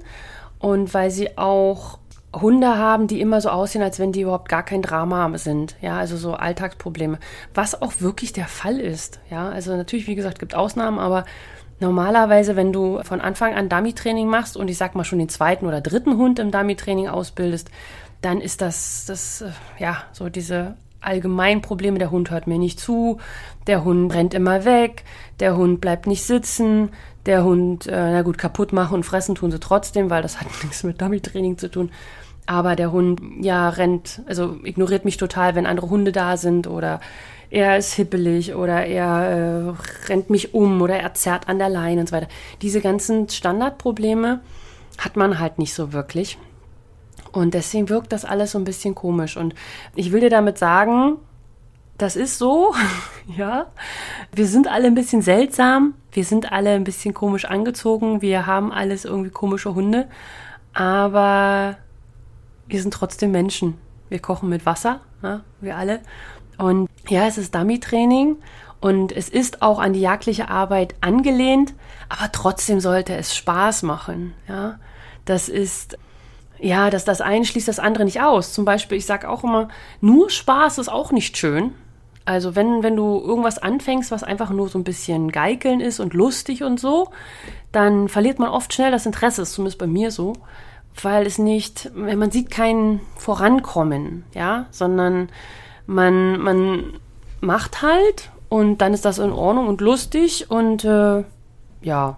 und 0.57 0.91
weil 0.95 1.11
sie 1.11 1.37
auch 1.37 1.99
Hunde 2.33 2.79
haben, 2.79 3.05
die 3.05 3.21
immer 3.21 3.41
so 3.41 3.49
aussehen, 3.49 3.83
als 3.83 3.99
wenn 3.99 4.11
die 4.11 4.21
überhaupt 4.21 4.49
gar 4.49 4.63
kein 4.63 4.81
Drama 4.81 5.37
sind. 5.37 5.75
Ja, 5.81 5.99
also 5.99 6.17
so 6.17 6.33
Alltagsprobleme. 6.33 7.19
Was 7.53 7.79
auch 7.79 7.93
wirklich 7.99 8.33
der 8.33 8.47
Fall 8.47 8.79
ist. 8.79 9.19
Ja, 9.29 9.49
also 9.49 9.77
natürlich, 9.77 10.07
wie 10.07 10.15
gesagt, 10.15 10.39
gibt 10.39 10.55
Ausnahmen, 10.55 10.97
aber 10.97 11.25
normalerweise, 11.79 12.55
wenn 12.55 12.73
du 12.73 13.01
von 13.03 13.21
Anfang 13.21 13.53
an 13.53 13.69
Dummy-Training 13.69 14.27
machst 14.27 14.57
und 14.57 14.67
ich 14.69 14.77
sag 14.77 14.95
mal 14.95 15.03
schon 15.03 15.19
den 15.19 15.29
zweiten 15.29 15.65
oder 15.65 15.81
dritten 15.81 16.17
Hund 16.17 16.39
im 16.39 16.51
Dummy-Training 16.51 17.07
ausbildest, 17.07 17.69
dann 18.21 18.41
ist 18.41 18.61
das, 18.61 19.05
das, 19.07 19.41
äh, 19.41 19.51
ja, 19.77 20.03
so 20.11 20.29
diese 20.29 20.75
allgemein 21.01 21.61
Probleme. 21.61 21.99
Der 21.99 22.11
Hund 22.11 22.31
hört 22.31 22.47
mir 22.47 22.59
nicht 22.59 22.79
zu, 22.79 23.19
der 23.67 23.83
Hund 23.83 24.13
rennt 24.13 24.33
immer 24.33 24.65
weg, 24.65 25.03
der 25.39 25.55
Hund 25.55 25.81
bleibt 25.81 26.07
nicht 26.07 26.23
sitzen, 26.23 26.89
der 27.25 27.43
Hund, 27.43 27.87
äh, 27.87 28.11
na 28.11 28.21
gut, 28.21 28.37
kaputt 28.37 28.73
machen 28.73 28.95
und 28.95 29.03
fressen 29.03 29.35
tun 29.35 29.51
sie 29.51 29.59
trotzdem, 29.59 30.09
weil 30.09 30.21
das 30.21 30.39
hat 30.41 30.47
nichts 30.63 30.83
mit 30.83 31.01
Dummy-Training 31.01 31.57
zu 31.57 31.69
tun. 31.69 31.91
Aber 32.45 32.75
der 32.75 32.91
Hund, 32.91 33.21
ja, 33.41 33.69
rennt, 33.69 34.21
also 34.27 34.57
ignoriert 34.63 35.05
mich 35.05 35.17
total, 35.17 35.53
wenn 35.53 35.67
andere 35.67 35.89
Hunde 35.89 36.11
da 36.11 36.35
sind 36.35 36.65
oder 36.65 36.99
er 37.49 37.77
ist 37.77 37.93
hippelig 37.93 38.53
oder 38.53 38.85
er 38.85 39.75
äh, 39.75 40.07
rennt 40.07 40.29
mich 40.29 40.53
um 40.53 40.81
oder 40.81 40.97
er 40.97 41.13
zerrt 41.13 41.47
an 41.49 41.57
der 41.57 41.69
Leine 41.69 42.01
und 42.01 42.09
so 42.09 42.15
weiter. 42.15 42.27
Diese 42.61 42.81
ganzen 42.81 43.27
Standardprobleme 43.27 44.41
hat 44.97 45.15
man 45.15 45.39
halt 45.39 45.57
nicht 45.57 45.73
so 45.73 45.91
wirklich. 45.93 46.37
Und 47.31 47.53
deswegen 47.53 47.89
wirkt 47.89 48.11
das 48.11 48.25
alles 48.25 48.51
so 48.51 48.59
ein 48.59 48.63
bisschen 48.63 48.95
komisch. 48.95 49.37
Und 49.37 49.55
ich 49.95 50.11
will 50.11 50.19
dir 50.19 50.29
damit 50.29 50.57
sagen, 50.57 51.17
das 51.97 52.15
ist 52.15 52.37
so, 52.37 52.73
ja. 53.37 53.67
Wir 54.31 54.47
sind 54.47 54.67
alle 54.67 54.87
ein 54.87 54.95
bisschen 54.95 55.21
seltsam. 55.21 55.95
Wir 56.11 56.23
sind 56.23 56.51
alle 56.51 56.71
ein 56.71 56.83
bisschen 56.83 57.13
komisch 57.13 57.45
angezogen. 57.45 58.21
Wir 58.21 58.45
haben 58.45 58.71
alles 58.71 59.05
irgendwie 59.05 59.31
komische 59.31 59.73
Hunde. 59.73 60.07
Aber 60.73 61.77
wir 62.67 62.81
sind 62.81 62.93
trotzdem 62.93 63.31
Menschen. 63.31 63.75
Wir 64.09 64.19
kochen 64.19 64.49
mit 64.49 64.65
Wasser, 64.65 65.01
ja, 65.21 65.41
wir 65.61 65.77
alle. 65.77 65.99
Und 66.59 66.87
ja, 67.07 67.25
es 67.25 67.37
ist 67.39 67.55
Dummy-Training. 67.55 68.35
Und 68.81 69.11
es 69.11 69.27
ist 69.27 69.61
auch 69.61 69.79
an 69.79 69.93
die 69.93 69.99
jagdliche 69.99 70.47
Arbeit 70.47 70.95
angelehnt, 71.01 71.73
aber 72.07 72.31
trotzdem 72.31 72.79
sollte 72.79 73.13
es 73.13 73.35
Spaß 73.35 73.83
machen. 73.83 74.33
Ja, 74.47 74.79
das 75.25 75.49
ist 75.49 75.97
ja, 76.61 76.89
dass 76.89 77.05
das 77.05 77.21
eine 77.21 77.45
schließt 77.45 77.67
das 77.67 77.79
andere 77.79 78.05
nicht 78.05 78.21
aus. 78.21 78.53
Zum 78.53 78.65
Beispiel, 78.65 78.97
ich 78.97 79.05
sage 79.05 79.29
auch 79.29 79.43
immer, 79.43 79.69
nur 80.01 80.29
Spaß 80.29 80.77
ist 80.77 80.89
auch 80.89 81.11
nicht 81.11 81.37
schön. 81.37 81.73
Also 82.25 82.55
wenn, 82.55 82.83
wenn 82.83 82.95
du 82.95 83.19
irgendwas 83.19 83.57
anfängst, 83.57 84.11
was 84.11 84.23
einfach 84.23 84.49
nur 84.49 84.69
so 84.69 84.77
ein 84.77 84.83
bisschen 84.83 85.31
geikeln 85.31 85.79
ist 85.79 85.99
und 85.99 86.13
lustig 86.13 86.63
und 86.63 86.79
so, 86.79 87.09
dann 87.71 88.07
verliert 88.07 88.39
man 88.39 88.49
oft 88.49 88.73
schnell 88.73 88.91
das 88.91 89.05
Interesse, 89.05 89.41
ist 89.41 89.53
zumindest 89.53 89.79
bei 89.79 89.87
mir 89.87 90.11
so, 90.11 90.33
weil 91.01 91.25
es 91.25 91.37
nicht, 91.37 91.91
man 91.95 92.29
sieht 92.29 92.51
kein 92.51 92.99
Vorankommen, 93.15 94.25
ja, 94.33 94.67
sondern 94.69 95.29
man, 95.89 96.39
man 96.39 96.93
macht 97.41 97.81
halt 97.81 98.31
und 98.47 98.77
dann 98.77 98.93
ist 98.93 99.05
das 99.05 99.19
in 99.19 99.31
Ordnung 99.31 99.67
und 99.67 99.81
lustig 99.81 100.49
und 100.49 100.85
äh, 100.85 101.23
ja, 101.81 102.17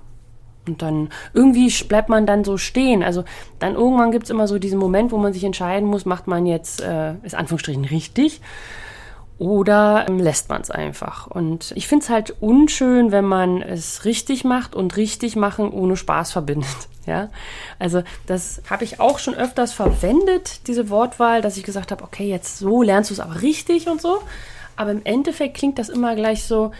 und 0.68 0.82
dann 0.82 1.10
irgendwie 1.34 1.72
bleibt 1.86 2.10
man 2.10 2.25
dann 2.25 2.44
so 2.44 2.58
stehen. 2.58 3.01
Also 3.01 3.24
dann 3.60 3.75
irgendwann 3.75 4.12
gibt 4.12 4.25
es 4.25 4.30
immer 4.30 4.48
so 4.48 4.60
diesen 4.60 4.78
Moment, 4.78 5.12
wo 5.12 5.18
man 5.18 5.34
sich 5.34 5.44
entscheiden 5.44 5.88
muss, 5.88 6.06
macht 6.06 6.28
man 6.28 6.46
jetzt, 6.46 6.82
äh, 6.82 7.13
ist 7.24 7.34
Anführungsstrichen 7.34 7.86
richtig 7.86 8.42
oder 9.41 10.05
ähm, 10.07 10.19
lässt 10.19 10.50
man 10.50 10.62
es 10.62 10.69
einfach. 10.69 11.25
Und 11.25 11.74
ich 11.75 11.88
finde 11.88 12.03
es 12.03 12.12
halt 12.12 12.36
unschön, 12.41 13.12
wenn 13.12 13.25
man 13.25 13.63
es 13.63 14.05
richtig 14.05 14.43
macht 14.43 14.75
und 14.75 14.98
richtig 14.98 15.36
machen 15.36 15.71
ohne 15.71 15.98
Spaß 15.98 16.31
verbindet. 16.31 16.69
Ja, 17.07 17.29
also 17.79 18.03
das 18.27 18.62
habe 18.69 18.83
ich 18.83 19.00
auch 19.00 19.17
schon 19.17 19.33
öfters 19.33 19.74
verwendet, 19.74 20.67
diese 20.67 20.91
Wortwahl, 20.91 21.41
dass 21.41 21.57
ich 21.57 21.63
gesagt 21.63 21.91
habe, 21.91 22.03
okay, 22.03 22.29
jetzt 22.29 22.60
so 22.60 22.83
lernst 22.83 23.10
du 23.10 23.15
es 23.15 23.19
aber 23.19 23.41
richtig 23.41 23.89
und 23.89 24.00
so. 24.00 24.21
Aber 24.75 24.91
im 24.91 25.01
Endeffekt 25.03 25.57
klingt 25.57 25.79
das 25.79 25.89
immer 25.89 26.13
gleich 26.13 26.43
so, 26.43 26.71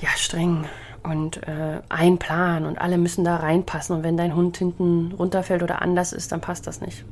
ja, 0.00 0.08
streng 0.14 0.66
und 1.02 1.48
äh, 1.48 1.80
ein 1.88 2.18
Plan 2.18 2.64
und 2.64 2.80
alle 2.80 2.96
müssen 2.96 3.24
da 3.24 3.34
reinpassen. 3.34 3.96
Und 3.96 4.02
wenn 4.04 4.16
dein 4.16 4.36
Hund 4.36 4.56
hinten 4.56 5.10
runterfällt 5.18 5.64
oder 5.64 5.82
anders 5.82 6.12
ist, 6.12 6.30
dann 6.30 6.40
passt 6.40 6.68
das 6.68 6.80
nicht. 6.80 7.04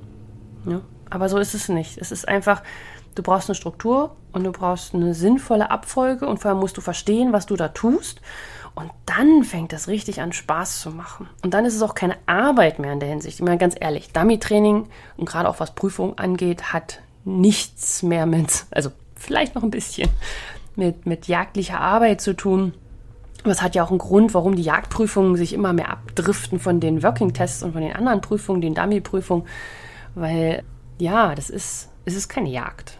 Ja? 0.66 0.80
Aber 1.10 1.28
so 1.28 1.38
ist 1.38 1.54
es 1.54 1.68
nicht. 1.68 1.98
Es 1.98 2.12
ist 2.12 2.28
einfach, 2.28 2.62
Du 3.14 3.22
brauchst 3.22 3.48
eine 3.48 3.54
Struktur 3.54 4.16
und 4.32 4.44
du 4.44 4.52
brauchst 4.52 4.94
eine 4.94 5.14
sinnvolle 5.14 5.70
Abfolge 5.70 6.26
und 6.26 6.38
vor 6.38 6.50
allem 6.50 6.60
musst 6.60 6.76
du 6.76 6.80
verstehen, 6.80 7.32
was 7.32 7.46
du 7.46 7.56
da 7.56 7.68
tust. 7.68 8.20
Und 8.74 8.90
dann 9.06 9.44
fängt 9.44 9.72
das 9.72 9.86
richtig 9.86 10.20
an 10.20 10.32
Spaß 10.32 10.80
zu 10.80 10.90
machen. 10.90 11.28
Und 11.42 11.54
dann 11.54 11.64
ist 11.64 11.76
es 11.76 11.82
auch 11.82 11.94
keine 11.94 12.16
Arbeit 12.26 12.80
mehr 12.80 12.92
in 12.92 12.98
der 12.98 13.08
Hinsicht. 13.08 13.38
Ich 13.38 13.44
meine 13.44 13.58
ganz 13.58 13.76
ehrlich, 13.78 14.12
Dummy-Training 14.12 14.88
und 15.16 15.28
gerade 15.28 15.48
auch 15.48 15.60
was 15.60 15.76
Prüfung 15.76 16.18
angeht, 16.18 16.72
hat 16.72 17.00
nichts 17.24 18.02
mehr 18.02 18.26
mit, 18.26 18.66
also 18.72 18.90
vielleicht 19.14 19.54
noch 19.54 19.62
ein 19.62 19.70
bisschen, 19.70 20.10
mit, 20.74 21.06
mit 21.06 21.28
jagdlicher 21.28 21.80
Arbeit 21.80 22.20
zu 22.20 22.34
tun. 22.34 22.74
Das 23.44 23.62
hat 23.62 23.76
ja 23.76 23.84
auch 23.84 23.90
einen 23.90 23.98
Grund, 23.98 24.34
warum 24.34 24.56
die 24.56 24.62
Jagdprüfungen 24.62 25.36
sich 25.36 25.52
immer 25.52 25.72
mehr 25.72 25.90
abdriften 25.90 26.58
von 26.58 26.80
den 26.80 27.02
Working-Tests 27.02 27.62
und 27.62 27.72
von 27.72 27.82
den 27.82 27.92
anderen 27.92 28.22
Prüfungen, 28.22 28.60
den 28.60 28.74
Dummy-Prüfungen. 28.74 29.46
Weil, 30.16 30.64
ja, 30.98 31.34
das 31.34 31.48
ist, 31.48 31.90
es 32.04 32.14
ist 32.14 32.28
keine 32.28 32.48
Jagd. 32.48 32.98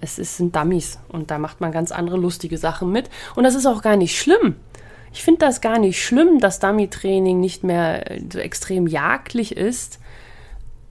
Es 0.00 0.18
ist, 0.18 0.36
sind 0.36 0.54
Dummies 0.54 0.98
und 1.08 1.30
da 1.30 1.38
macht 1.38 1.60
man 1.60 1.72
ganz 1.72 1.92
andere 1.92 2.16
lustige 2.16 2.58
Sachen 2.58 2.90
mit. 2.90 3.10
Und 3.34 3.44
das 3.44 3.54
ist 3.54 3.66
auch 3.66 3.82
gar 3.82 3.96
nicht 3.96 4.18
schlimm. 4.18 4.56
Ich 5.12 5.22
finde 5.22 5.46
das 5.46 5.60
gar 5.60 5.78
nicht 5.78 6.02
schlimm, 6.02 6.40
dass 6.40 6.58
Dummy-Training 6.58 7.38
nicht 7.38 7.62
mehr 7.62 8.10
äh, 8.10 8.20
so 8.30 8.40
extrem 8.40 8.86
jagdlich 8.86 9.56
ist, 9.56 10.00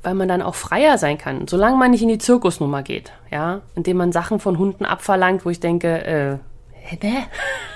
weil 0.02 0.16
man 0.16 0.28
dann 0.28 0.42
auch 0.42 0.56
freier 0.56 0.98
sein 0.98 1.18
kann, 1.18 1.48
solange 1.48 1.78
man 1.78 1.92
nicht 1.92 2.02
in 2.02 2.10
die 2.10 2.18
Zirkusnummer 2.18 2.84
geht, 2.84 3.12
ja, 3.32 3.62
indem 3.76 3.98
man 3.98 4.12
Sachen 4.12 4.40
von 4.40 4.58
Hunden 4.58 4.86
abverlangt, 4.86 5.46
wo 5.46 5.50
ich 5.50 5.60
denke, 5.60 6.06
äh, 6.06 6.38
hä, 6.72 7.26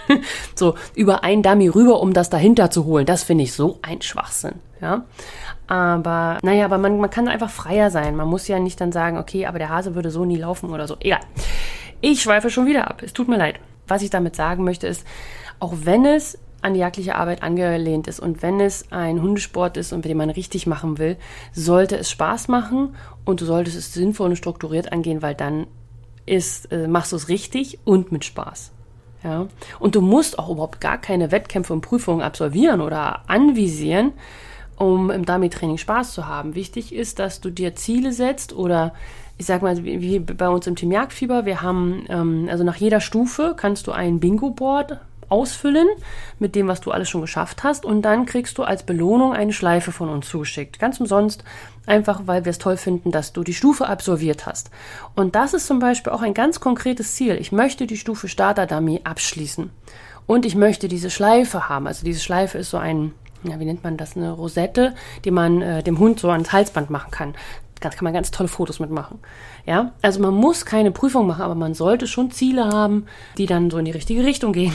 so 0.55 0.75
über 0.95 1.23
ein 1.23 1.43
Dummy 1.43 1.67
rüber, 1.67 1.99
um 2.01 2.13
das 2.13 2.29
dahinter 2.29 2.71
zu 2.71 2.85
holen. 2.85 3.05
Das 3.05 3.23
finde 3.23 3.43
ich 3.43 3.53
so 3.53 3.79
ein 3.81 4.01
Schwachsinn, 4.01 4.55
ja. 4.81 5.03
Aber 5.67 6.37
naja, 6.41 6.65
aber 6.65 6.77
man, 6.77 6.99
man 6.99 7.09
kann 7.09 7.27
einfach 7.27 7.49
freier 7.49 7.91
sein. 7.91 8.15
Man 8.15 8.27
muss 8.27 8.47
ja 8.47 8.59
nicht 8.59 8.79
dann 8.79 8.91
sagen, 8.91 9.17
okay, 9.17 9.45
aber 9.45 9.59
der 9.59 9.69
Hase 9.69 9.95
würde 9.95 10.11
so 10.11 10.25
nie 10.25 10.37
laufen 10.37 10.69
oder 10.69 10.87
so. 10.87 10.95
Egal. 10.99 11.19
Ich 11.99 12.21
schweife 12.21 12.49
schon 12.49 12.65
wieder 12.65 12.89
ab. 12.89 13.01
Es 13.03 13.13
tut 13.13 13.27
mir 13.27 13.37
leid. 13.37 13.59
Was 13.87 14.01
ich 14.01 14.09
damit 14.09 14.35
sagen 14.35 14.63
möchte 14.63 14.87
ist, 14.87 15.05
auch 15.59 15.73
wenn 15.83 16.05
es 16.05 16.37
an 16.61 16.73
die 16.73 16.79
jagdliche 16.79 17.15
Arbeit 17.15 17.43
angelehnt 17.43 18.07
ist 18.07 18.19
und 18.19 18.41
wenn 18.41 18.59
es 18.59 18.91
ein 18.91 19.21
Hundesport 19.21 19.77
ist 19.77 19.93
und 19.93 20.05
den 20.05 20.17
man 20.17 20.29
richtig 20.29 20.67
machen 20.67 20.97
will, 20.97 21.17
sollte 21.53 21.97
es 21.97 22.09
Spaß 22.09 22.47
machen 22.47 22.95
und 23.25 23.41
du 23.41 23.45
solltest 23.45 23.77
es 23.77 23.93
sinnvoll 23.93 24.29
und 24.29 24.35
strukturiert 24.35 24.91
angehen, 24.91 25.21
weil 25.21 25.35
dann 25.35 25.67
ist, 26.25 26.71
äh, 26.71 26.87
machst 26.87 27.11
du 27.11 27.15
es 27.15 27.29
richtig 27.29 27.79
und 27.85 28.11
mit 28.11 28.25
Spaß. 28.25 28.71
Ja? 29.23 29.47
Und 29.79 29.95
du 29.95 30.01
musst 30.01 30.39
auch 30.39 30.49
überhaupt 30.49 30.81
gar 30.81 30.97
keine 30.97 31.31
Wettkämpfe 31.31 31.73
und 31.73 31.81
Prüfungen 31.81 32.21
absolvieren 32.21 32.81
oder 32.81 33.21
anvisieren, 33.27 34.13
um 34.77 35.09
im 35.11 35.25
Dummy-Training 35.25 35.77
Spaß 35.77 36.13
zu 36.13 36.27
haben. 36.27 36.55
Wichtig 36.55 36.93
ist, 36.93 37.19
dass 37.19 37.41
du 37.41 37.49
dir 37.49 37.75
Ziele 37.75 38.13
setzt 38.13 38.53
oder 38.53 38.93
ich 39.37 39.45
sag 39.45 39.61
mal, 39.61 39.83
wie 39.83 40.19
bei 40.19 40.49
uns 40.49 40.65
im 40.65 40.75
Team 40.75 40.91
Jagdfieber, 40.91 41.45
wir 41.45 41.61
haben, 41.61 42.05
ähm, 42.09 42.47
also 42.49 42.63
nach 42.63 42.77
jeder 42.77 43.01
Stufe 43.01 43.53
kannst 43.55 43.85
du 43.85 43.91
ein 43.91 44.19
Bingo-Board 44.19 44.99
ausfüllen 45.29 45.87
mit 46.39 46.55
dem, 46.55 46.67
was 46.67 46.81
du 46.81 46.91
alles 46.91 47.09
schon 47.09 47.21
geschafft 47.21 47.63
hast 47.63 47.85
und 47.85 48.01
dann 48.01 48.25
kriegst 48.25 48.57
du 48.57 48.63
als 48.63 48.83
Belohnung 48.83 49.33
eine 49.33 49.53
Schleife 49.53 49.91
von 49.91 50.09
uns 50.09 50.27
zugeschickt. 50.27 50.79
Ganz 50.79 50.99
umsonst, 50.99 51.43
einfach 51.85 52.21
weil 52.25 52.45
wir 52.45 52.49
es 52.49 52.57
toll 52.57 52.77
finden, 52.77 53.11
dass 53.11 53.33
du 53.33 53.43
die 53.43 53.53
Stufe 53.53 53.87
absolviert 53.87 54.45
hast. 54.45 54.71
Und 55.15 55.35
das 55.35 55.53
ist 55.53 55.67
zum 55.67 55.79
Beispiel 55.79 56.13
auch 56.13 56.21
ein 56.21 56.33
ganz 56.33 56.59
konkretes 56.59 57.15
Ziel. 57.15 57.35
Ich 57.39 57.51
möchte 57.51 57.87
die 57.87 57.97
Stufe 57.97 58.27
Starter 58.27 58.65
Dummy 58.65 59.01
abschließen 59.03 59.69
und 60.25 60.45
ich 60.45 60.55
möchte 60.55 60.87
diese 60.87 61.09
Schleife 61.09 61.69
haben. 61.69 61.87
Also 61.87 62.05
diese 62.05 62.21
Schleife 62.21 62.57
ist 62.57 62.69
so 62.69 62.77
ein 62.77 63.13
ja, 63.43 63.59
wie 63.59 63.65
nennt 63.65 63.83
man 63.83 63.97
das, 63.97 64.15
eine 64.15 64.31
Rosette, 64.31 64.95
die 65.25 65.31
man 65.31 65.61
äh, 65.61 65.83
dem 65.83 65.99
Hund 65.99 66.19
so 66.19 66.29
ans 66.29 66.51
Halsband 66.51 66.89
machen 66.89 67.11
kann. 67.11 67.35
Da 67.79 67.89
kann 67.89 68.03
man 68.03 68.13
ganz 68.13 68.31
tolle 68.31 68.49
Fotos 68.49 68.79
mitmachen. 68.79 69.19
Ja, 69.65 69.91
also 70.01 70.19
man 70.19 70.33
muss 70.33 70.65
keine 70.65 70.91
Prüfung 70.91 71.27
machen, 71.27 71.43
aber 71.43 71.55
man 71.55 71.73
sollte 71.73 72.07
schon 72.07 72.31
Ziele 72.31 72.69
haben, 72.69 73.05
die 73.37 73.45
dann 73.45 73.69
so 73.69 73.77
in 73.77 73.85
die 73.85 73.91
richtige 73.91 74.23
Richtung 74.23 74.53
gehen. 74.53 74.73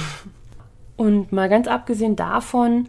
Und 0.96 1.32
mal 1.32 1.48
ganz 1.48 1.66
abgesehen 1.66 2.14
davon, 2.14 2.88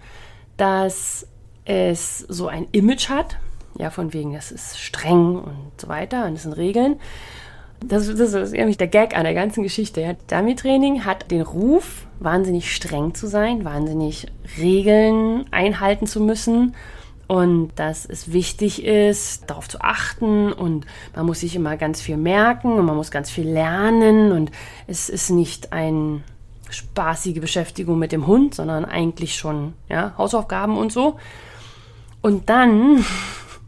dass 0.57 1.27
es 1.65 2.19
so 2.19 2.47
ein 2.47 2.67
Image 2.71 3.09
hat, 3.09 3.37
ja, 3.77 3.89
von 3.89 4.13
wegen, 4.13 4.35
es 4.35 4.51
ist 4.51 4.79
streng 4.79 5.37
und 5.37 5.71
so 5.77 5.87
weiter 5.87 6.25
und 6.25 6.33
es 6.33 6.43
sind 6.43 6.53
Regeln, 6.53 6.99
das, 7.87 8.07
das 8.07 8.33
ist 8.33 8.53
nämlich 8.53 8.77
der 8.77 8.87
Gag 8.87 9.15
an 9.15 9.23
der 9.23 9.33
ganzen 9.33 9.63
Geschichte. 9.63 10.01
Ja. 10.01 10.13
Dummy-Training 10.27 11.05
hat 11.05 11.31
den 11.31 11.41
Ruf, 11.41 12.05
wahnsinnig 12.19 12.73
streng 12.73 13.13
zu 13.13 13.27
sein, 13.27 13.65
wahnsinnig 13.65 14.27
Regeln 14.57 15.45
einhalten 15.51 16.07
zu 16.07 16.21
müssen 16.21 16.75
und 17.27 17.71
dass 17.75 18.05
es 18.05 18.31
wichtig 18.31 18.83
ist, 18.83 19.49
darauf 19.49 19.67
zu 19.67 19.81
achten 19.81 20.51
und 20.51 20.85
man 21.15 21.25
muss 21.25 21.39
sich 21.39 21.55
immer 21.55 21.77
ganz 21.77 22.01
viel 22.01 22.17
merken 22.17 22.73
und 22.73 22.85
man 22.85 22.95
muss 22.95 23.11
ganz 23.11 23.29
viel 23.29 23.47
lernen 23.49 24.31
und 24.31 24.51
es 24.87 25.09
ist 25.09 25.29
nicht 25.29 25.73
eine 25.73 26.21
spaßige 26.69 27.39
Beschäftigung 27.39 27.99
mit 27.99 28.11
dem 28.11 28.27
Hund, 28.27 28.55
sondern 28.55 28.85
eigentlich 28.85 29.35
schon 29.35 29.73
ja, 29.89 30.13
Hausaufgaben 30.17 30.77
und 30.77 30.91
so. 30.91 31.17
Und 32.21 32.49
dann 32.49 33.05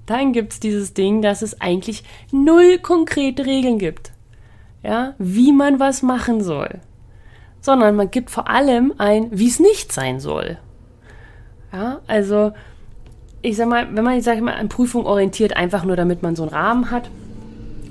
dann 0.06 0.34
gibt 0.34 0.54
es 0.54 0.60
dieses 0.60 0.94
Ding, 0.94 1.22
dass 1.22 1.42
es 1.42 1.62
eigentlich 1.62 2.04
null 2.32 2.78
konkrete 2.80 3.46
Regeln 3.46 3.80
gibt. 3.80 4.12
Ja, 4.84 5.16
wie 5.18 5.52
man 5.52 5.80
was 5.80 6.04
machen 6.04 6.44
soll. 6.44 6.80
Sondern 7.60 7.96
man 7.96 8.12
gibt 8.12 8.30
vor 8.30 8.48
allem 8.48 8.94
ein, 9.00 9.30
wie 9.32 9.48
es 9.48 9.60
nicht 9.60 9.92
sein 9.92 10.20
soll. 10.20 10.60
Ja, 11.74 12.02
also, 12.06 12.52
ich 13.42 13.58
sag 13.58 13.68
mal, 13.68 13.88
wenn 13.96 14.04
man, 14.04 14.22
sag 14.22 14.36
ich 14.36 14.44
mal, 14.44 14.54
an 14.54 14.70
Prüfung 14.70 15.06
orientiert, 15.06 15.58
einfach 15.58 15.84
nur 15.84 15.96
damit 15.96 16.22
man 16.22 16.36
so 16.36 16.44
einen 16.44 16.52
Rahmen 16.52 16.92
hat, 16.92 17.10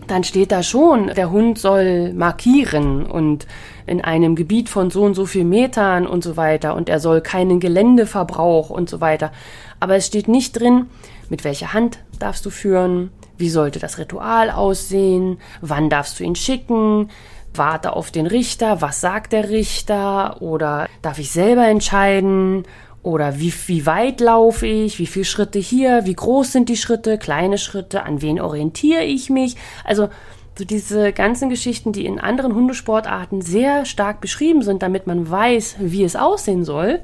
dann 0.07 0.23
steht 0.23 0.53
da 0.53 0.63
schon, 0.63 1.09
der 1.09 1.31
Hund 1.31 1.59
soll 1.59 2.13
markieren 2.13 3.07
und 3.07 3.47
in 3.87 4.01
einem 4.01 4.35
Gebiet 4.35 4.69
von 4.69 4.91
so 4.91 5.03
und 5.03 5.15
so 5.15 5.27
viel 5.27 5.45
Metern 5.45 6.07
und 6.07 6.25
so 6.25 6.37
weiter 6.37 6.75
und 6.75 6.89
er 6.89 7.01
soll 7.01 7.21
keinen 7.21 7.61
Geländeverbrauch 7.61 8.71
und 8.71 8.89
so 8.89 9.01
weiter. 9.01 9.33
Aber 9.81 9.97
es 9.97 10.07
steht 10.07 10.29
nicht 10.29 10.59
drin, 10.59 10.87
mit 11.29 11.45
welcher 11.45 11.73
Hand 11.73 11.99
darfst 12.19 12.45
du 12.47 12.51
führen? 12.51 13.11
Wie 13.37 13.51
sollte 13.51 13.79
das 13.79 13.99
Ritual 13.99 14.51
aussehen? 14.51 15.39
Wann 15.61 15.91
darfst 15.91 16.21
du 16.21 16.25
ihn 16.25 16.37
schicken? 16.37 17.11
Warte 17.55 17.95
auf 17.95 18.11
den 18.11 18.27
Richter. 18.27 18.81
Was 18.81 19.01
sagt 19.01 19.33
der 19.33 19.49
Richter? 19.51 20.41
Oder 20.41 20.89
darf 21.03 21.19
ich 21.19 21.31
selber 21.31 21.67
entscheiden? 21.67 22.65
Oder 23.03 23.39
wie, 23.39 23.53
wie 23.67 23.85
weit 23.87 24.21
laufe 24.21 24.67
ich? 24.67 24.99
Wie 24.99 25.07
viele 25.07 25.27
Schritte 25.27 25.59
hier? 25.59 26.07
Wie 26.07 26.15
groß 26.15 26.53
sind 26.53 26.69
die 26.69 26.77
Schritte? 26.77 27.19
Kleine 27.19 27.59
Schritte? 27.59 28.05
An 28.05 28.23
wen 28.23 28.41
orientiere 28.41 29.05
ich 29.05 29.29
mich? 29.31 29.57
Also, 29.85 30.09
so 30.57 30.65
diese 30.65 31.13
ganzen 31.13 31.51
Geschichten, 31.51 31.93
die 31.93 32.07
in 32.07 32.21
anderen 32.21 32.55
Hundesportarten 32.55 33.43
sehr 33.43 33.85
stark 33.85 34.21
beschrieben 34.21 34.63
sind, 34.63 34.83
damit 34.83 35.07
man 35.07 35.29
weiß, 35.29 35.77
wie 35.81 36.05
es 36.05 36.17
aussehen 36.17 36.65
soll, 36.65 37.01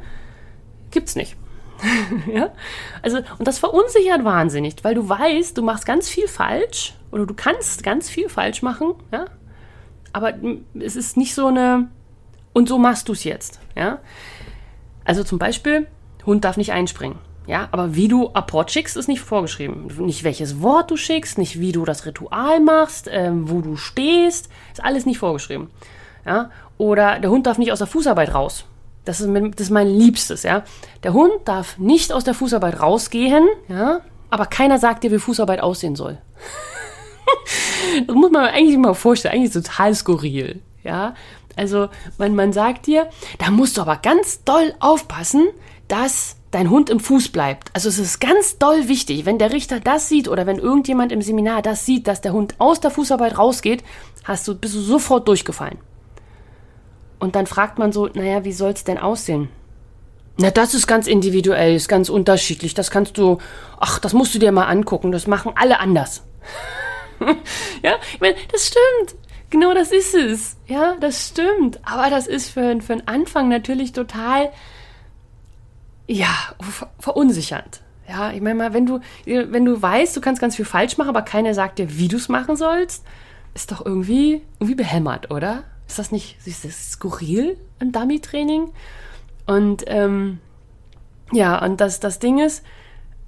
gibt's 0.90 1.16
nicht. 1.16 1.36
ja? 2.32 2.52
Also, 3.02 3.18
und 3.38 3.48
das 3.48 3.58
verunsichert 3.58 4.24
wahnsinnig, 4.24 4.76
weil 4.82 4.94
du 4.94 5.08
weißt, 5.08 5.56
du 5.56 5.62
machst 5.62 5.86
ganz 5.86 6.08
viel 6.08 6.28
falsch 6.28 6.94
oder 7.10 7.26
du 7.26 7.34
kannst 7.34 7.82
ganz 7.82 8.08
viel 8.08 8.28
falsch 8.28 8.62
machen, 8.62 8.94
ja? 9.10 9.26
Aber 10.12 10.34
es 10.78 10.96
ist 10.96 11.16
nicht 11.16 11.34
so 11.34 11.46
eine 11.46 11.88
Und 12.52 12.68
so 12.68 12.78
machst 12.78 13.08
du 13.08 13.12
es 13.12 13.24
jetzt. 13.24 13.60
Ja? 13.76 14.00
Also 15.04 15.24
zum 15.24 15.38
Beispiel, 15.38 15.86
Hund 16.26 16.44
darf 16.44 16.56
nicht 16.56 16.72
einspringen. 16.72 17.18
Ja, 17.50 17.66
aber 17.72 17.96
wie 17.96 18.06
du 18.06 18.30
Apport 18.32 18.70
schickst, 18.70 18.96
ist 18.96 19.08
nicht 19.08 19.22
vorgeschrieben. 19.22 19.88
Nicht 20.06 20.22
welches 20.22 20.62
Wort 20.62 20.88
du 20.92 20.96
schickst, 20.96 21.36
nicht 21.36 21.58
wie 21.58 21.72
du 21.72 21.84
das 21.84 22.06
Ritual 22.06 22.60
machst, 22.60 23.08
ähm, 23.10 23.50
wo 23.50 23.60
du 23.60 23.74
stehst, 23.74 24.48
ist 24.72 24.84
alles 24.84 25.04
nicht 25.04 25.18
vorgeschrieben. 25.18 25.68
Ja, 26.24 26.50
oder 26.78 27.18
der 27.18 27.28
Hund 27.28 27.48
darf 27.48 27.58
nicht 27.58 27.72
aus 27.72 27.78
der 27.78 27.88
Fußarbeit 27.88 28.34
raus. 28.34 28.66
Das 29.04 29.20
ist, 29.20 29.28
das 29.34 29.66
ist 29.66 29.70
mein 29.70 29.88
Liebstes, 29.88 30.44
ja. 30.44 30.62
Der 31.02 31.12
Hund 31.12 31.32
darf 31.44 31.76
nicht 31.76 32.12
aus 32.12 32.22
der 32.22 32.34
Fußarbeit 32.34 32.80
rausgehen, 32.80 33.48
ja, 33.66 34.02
aber 34.30 34.46
keiner 34.46 34.78
sagt 34.78 35.02
dir, 35.02 35.10
wie 35.10 35.18
Fußarbeit 35.18 35.60
aussehen 35.60 35.96
soll. 35.96 36.18
das 38.06 38.14
muss 38.14 38.30
man 38.30 38.44
eigentlich 38.44 38.78
mal 38.78 38.94
vorstellen, 38.94 39.34
eigentlich 39.34 39.52
total 39.52 39.92
skurril, 39.96 40.62
ja. 40.84 41.16
Also, 41.56 41.88
man, 42.16 42.36
man 42.36 42.52
sagt 42.52 42.86
dir, 42.86 43.08
da 43.40 43.50
musst 43.50 43.76
du 43.76 43.80
aber 43.80 43.96
ganz 43.96 44.44
doll 44.44 44.72
aufpassen, 44.78 45.48
dass 45.88 46.36
dein 46.50 46.70
Hund 46.70 46.90
im 46.90 47.00
Fuß 47.00 47.28
bleibt. 47.28 47.70
Also 47.74 47.88
es 47.88 47.98
ist 47.98 48.20
ganz 48.20 48.58
doll 48.58 48.88
wichtig, 48.88 49.24
wenn 49.24 49.38
der 49.38 49.52
Richter 49.52 49.80
das 49.80 50.08
sieht 50.08 50.28
oder 50.28 50.46
wenn 50.46 50.58
irgendjemand 50.58 51.12
im 51.12 51.22
Seminar 51.22 51.62
das 51.62 51.86
sieht, 51.86 52.08
dass 52.08 52.20
der 52.20 52.32
Hund 52.32 52.54
aus 52.58 52.80
der 52.80 52.90
Fußarbeit 52.90 53.38
rausgeht, 53.38 53.84
hast 54.24 54.48
du, 54.48 54.54
bist 54.54 54.74
du 54.74 54.80
sofort 54.80 55.28
durchgefallen. 55.28 55.78
Und 57.18 57.36
dann 57.36 57.46
fragt 57.46 57.78
man 57.78 57.92
so, 57.92 58.08
naja, 58.08 58.44
wie 58.44 58.52
soll 58.52 58.72
es 58.72 58.84
denn 58.84 58.98
aussehen? 58.98 59.48
Na, 60.38 60.50
das 60.50 60.72
ist 60.72 60.86
ganz 60.86 61.06
individuell, 61.06 61.74
ist 61.74 61.88
ganz 61.88 62.08
unterschiedlich. 62.08 62.72
Das 62.72 62.90
kannst 62.90 63.18
du, 63.18 63.38
ach, 63.78 63.98
das 63.98 64.14
musst 64.14 64.34
du 64.34 64.38
dir 64.38 64.52
mal 64.52 64.64
angucken. 64.64 65.12
Das 65.12 65.26
machen 65.26 65.52
alle 65.54 65.78
anders. 65.80 66.22
ja, 67.82 67.96
ich 68.14 68.20
meine, 68.20 68.36
das 68.50 68.66
stimmt. 68.68 69.20
Genau 69.50 69.74
das 69.74 69.92
ist 69.92 70.14
es. 70.14 70.56
Ja, 70.66 70.96
das 71.00 71.28
stimmt. 71.28 71.80
Aber 71.84 72.08
das 72.08 72.26
ist 72.26 72.48
für, 72.48 72.80
für 72.80 72.94
einen 72.94 73.06
Anfang 73.06 73.48
natürlich 73.48 73.92
total, 73.92 74.50
ja, 76.10 76.34
verunsichernd. 76.98 77.82
Ja, 78.08 78.32
ich 78.32 78.40
meine 78.40 78.56
mal, 78.56 78.72
wenn 78.72 78.86
du, 78.86 79.00
wenn 79.24 79.64
du 79.64 79.80
weißt, 79.80 80.16
du 80.16 80.20
kannst 80.20 80.40
ganz 80.40 80.56
viel 80.56 80.64
falsch 80.64 80.98
machen, 80.98 81.10
aber 81.10 81.22
keiner 81.22 81.54
sagt 81.54 81.78
dir, 81.78 81.96
wie 81.96 82.08
du 82.08 82.16
es 82.16 82.28
machen 82.28 82.56
sollst, 82.56 83.04
ist 83.54 83.70
doch 83.70 83.84
irgendwie, 83.84 84.42
irgendwie 84.58 84.74
behämmert, 84.74 85.30
oder? 85.30 85.62
Ist 85.86 86.00
das 86.00 86.10
nicht 86.10 86.36
ist 86.44 86.64
das 86.64 86.92
skurril 86.92 87.56
im 87.78 87.92
Dummy-Training? 87.92 88.72
Und 89.46 89.84
ähm, 89.86 90.40
ja, 91.32 91.64
und 91.64 91.80
das, 91.80 92.00
das 92.00 92.18
Ding 92.18 92.38
ist, 92.38 92.64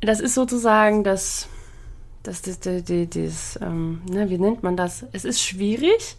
das 0.00 0.18
ist 0.18 0.34
sozusagen 0.34 1.04
das, 1.04 1.48
das, 2.24 2.42
das, 2.42 2.58
das, 2.58 2.84
das, 2.84 3.08
das 3.10 3.58
ähm, 3.62 4.02
ne, 4.10 4.28
wie 4.28 4.38
nennt 4.38 4.64
man 4.64 4.76
das? 4.76 5.06
Es 5.12 5.24
ist 5.24 5.40
schwierig, 5.40 6.16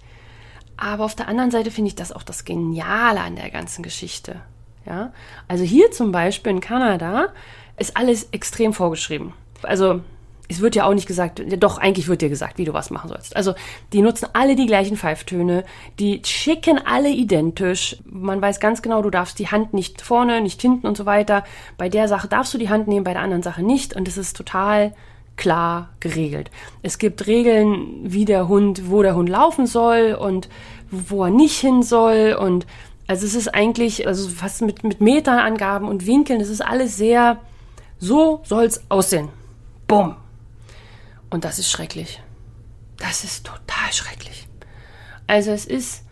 aber 0.77 1.03
auf 1.03 1.15
der 1.15 1.27
anderen 1.27 1.51
Seite 1.51 1.71
finde 1.71 1.89
ich 1.89 1.95
das 1.95 2.13
auch 2.13 2.23
das 2.23 2.45
Geniale 2.45 3.19
an 3.19 3.35
der 3.35 3.49
ganzen 3.49 3.83
Geschichte. 3.83 4.41
Ja, 4.85 5.13
also 5.47 5.63
hier 5.63 5.91
zum 5.91 6.11
Beispiel 6.11 6.51
in 6.51 6.59
Kanada 6.59 7.29
ist 7.77 7.95
alles 7.95 8.29
extrem 8.31 8.73
vorgeschrieben. 8.73 9.33
Also 9.61 10.01
es 10.49 10.61
wird 10.61 10.75
ja 10.75 10.85
auch 10.85 10.93
nicht 10.93 11.07
gesagt, 11.07 11.41
doch, 11.57 11.77
eigentlich 11.77 12.07
wird 12.07 12.21
dir 12.21 12.29
gesagt, 12.29 12.57
wie 12.57 12.65
du 12.65 12.73
was 12.73 12.89
machen 12.91 13.09
sollst. 13.09 13.35
Also, 13.35 13.55
die 13.91 14.01
nutzen 14.01 14.27
alle 14.33 14.55
die 14.55 14.65
gleichen 14.65 14.97
Pfeiftöne, 14.97 15.63
die 15.99 16.21
schicken 16.25 16.79
alle 16.85 17.09
identisch. 17.09 17.97
Man 18.05 18.41
weiß 18.41 18.59
ganz 18.59 18.81
genau, 18.81 19.01
du 19.01 19.09
darfst 19.09 19.39
die 19.39 19.47
Hand 19.47 19.73
nicht 19.73 20.01
vorne, 20.01 20.41
nicht 20.41 20.61
hinten 20.61 20.85
und 20.85 20.97
so 20.97 21.05
weiter. 21.05 21.43
Bei 21.77 21.89
der 21.89 22.07
Sache 22.07 22.27
darfst 22.27 22.53
du 22.53 22.57
die 22.57 22.69
Hand 22.69 22.87
nehmen, 22.87 23.03
bei 23.03 23.13
der 23.13 23.21
anderen 23.21 23.43
Sache 23.43 23.63
nicht. 23.63 23.95
Und 23.95 24.07
es 24.07 24.17
ist 24.17 24.35
total 24.35 24.93
klar 25.37 25.89
geregelt. 25.99 26.51
Es 26.83 26.97
gibt 26.97 27.25
Regeln, 27.25 28.01
wie 28.03 28.25
der 28.25 28.47
Hund, 28.47 28.91
wo 28.91 29.01
der 29.01 29.15
Hund 29.15 29.29
laufen 29.29 29.65
soll 29.65 30.15
und 30.19 30.49
wo 30.91 31.23
er 31.23 31.31
nicht 31.31 31.59
hin 31.59 31.81
soll. 31.83 32.37
Und 32.39 32.67
also 33.07 33.25
es 33.25 33.35
ist 33.35 33.53
eigentlich, 33.53 34.07
also 34.07 34.29
fast 34.29 34.61
mit, 34.61 34.83
mit 34.83 35.01
Meterangaben 35.01 35.87
und 35.87 36.05
Winkeln, 36.05 36.41
es 36.41 36.49
ist 36.49 36.61
alles 36.61 36.97
sehr, 36.97 37.37
so 37.99 38.41
soll 38.43 38.65
es 38.65 38.83
aussehen. 38.89 39.29
Bumm. 39.87 40.15
Und 41.29 41.45
das 41.45 41.59
ist 41.59 41.69
schrecklich. 41.69 42.21
Das 42.97 43.23
ist 43.23 43.45
total 43.45 43.91
schrecklich. 43.91 44.47
Also 45.27 45.51
es 45.51 45.65
ist 45.65 46.05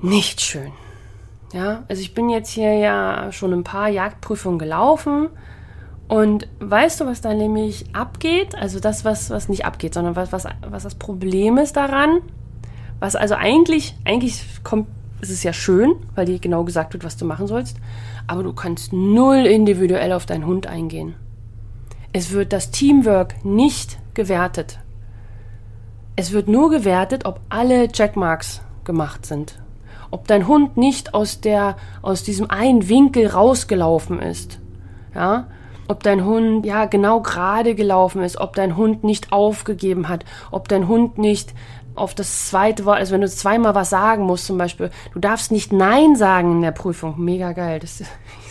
nicht 0.00 0.40
schön. 0.40 0.72
Ja, 1.52 1.84
also 1.88 2.02
ich 2.02 2.12
bin 2.12 2.28
jetzt 2.28 2.50
hier 2.50 2.74
ja 2.74 3.30
schon 3.32 3.52
ein 3.52 3.64
paar 3.64 3.88
Jagdprüfungen 3.88 4.58
gelaufen 4.58 5.28
und 6.08 6.48
weißt 6.60 7.00
du, 7.00 7.06
was 7.06 7.20
da 7.20 7.34
nämlich 7.34 7.86
abgeht? 7.94 8.54
Also 8.54 8.78
das, 8.78 9.04
was, 9.04 9.30
was 9.30 9.48
nicht 9.48 9.64
abgeht, 9.64 9.94
sondern 9.94 10.16
was, 10.16 10.32
was, 10.32 10.46
was 10.60 10.82
das 10.82 10.94
Problem 10.94 11.56
ist 11.58 11.76
daran, 11.76 12.20
was 13.00 13.16
also 13.16 13.34
eigentlich, 13.34 13.94
eigentlich 14.04 14.42
kommt, 14.62 14.88
ist 15.20 15.30
es 15.30 15.42
ja 15.42 15.52
schön, 15.52 15.96
weil 16.14 16.26
dir 16.26 16.38
genau 16.38 16.64
gesagt 16.64 16.92
wird, 16.92 17.04
was 17.04 17.16
du 17.16 17.24
machen 17.24 17.46
sollst, 17.46 17.76
aber 18.26 18.42
du 18.42 18.52
kannst 18.52 18.92
null 18.92 19.46
individuell 19.46 20.12
auf 20.12 20.26
deinen 20.26 20.46
Hund 20.46 20.66
eingehen. 20.66 21.14
Es 22.12 22.32
wird 22.32 22.52
das 22.52 22.70
Teamwork 22.70 23.44
nicht 23.44 23.98
gewertet. 24.14 24.78
Es 26.16 26.32
wird 26.32 26.48
nur 26.48 26.70
gewertet, 26.70 27.26
ob 27.26 27.40
alle 27.50 27.88
Checkmarks 27.88 28.62
gemacht 28.84 29.26
sind. 29.26 29.58
Ob 30.10 30.26
dein 30.26 30.46
Hund 30.46 30.76
nicht 30.76 31.12
aus 31.12 31.40
der, 31.40 31.76
aus 32.00 32.22
diesem 32.22 32.50
einen 32.50 32.88
Winkel 32.88 33.26
rausgelaufen 33.26 34.20
ist. 34.20 34.60
Ja? 35.14 35.48
Ob 35.88 36.02
dein 36.02 36.24
Hund, 36.24 36.64
ja, 36.64 36.86
genau 36.86 37.20
gerade 37.20 37.74
gelaufen 37.74 38.22
ist. 38.22 38.40
Ob 38.40 38.54
dein 38.54 38.76
Hund 38.76 39.04
nicht 39.04 39.32
aufgegeben 39.32 40.08
hat. 40.08 40.24
Ob 40.50 40.68
dein 40.68 40.88
Hund 40.88 41.18
nicht 41.18 41.54
auf 41.96 42.14
das 42.14 42.48
zweite 42.48 42.84
Wort, 42.84 42.98
also 42.98 43.12
wenn 43.12 43.20
du 43.20 43.28
zweimal 43.28 43.74
was 43.74 43.90
sagen 43.90 44.24
musst, 44.24 44.46
zum 44.46 44.58
Beispiel, 44.58 44.90
du 45.12 45.18
darfst 45.18 45.50
nicht 45.50 45.72
Nein 45.72 46.16
sagen 46.16 46.52
in 46.52 46.62
der 46.62 46.72
Prüfung. 46.72 47.14
Mega 47.18 47.52
geil. 47.52 47.80
Das, 47.80 48.02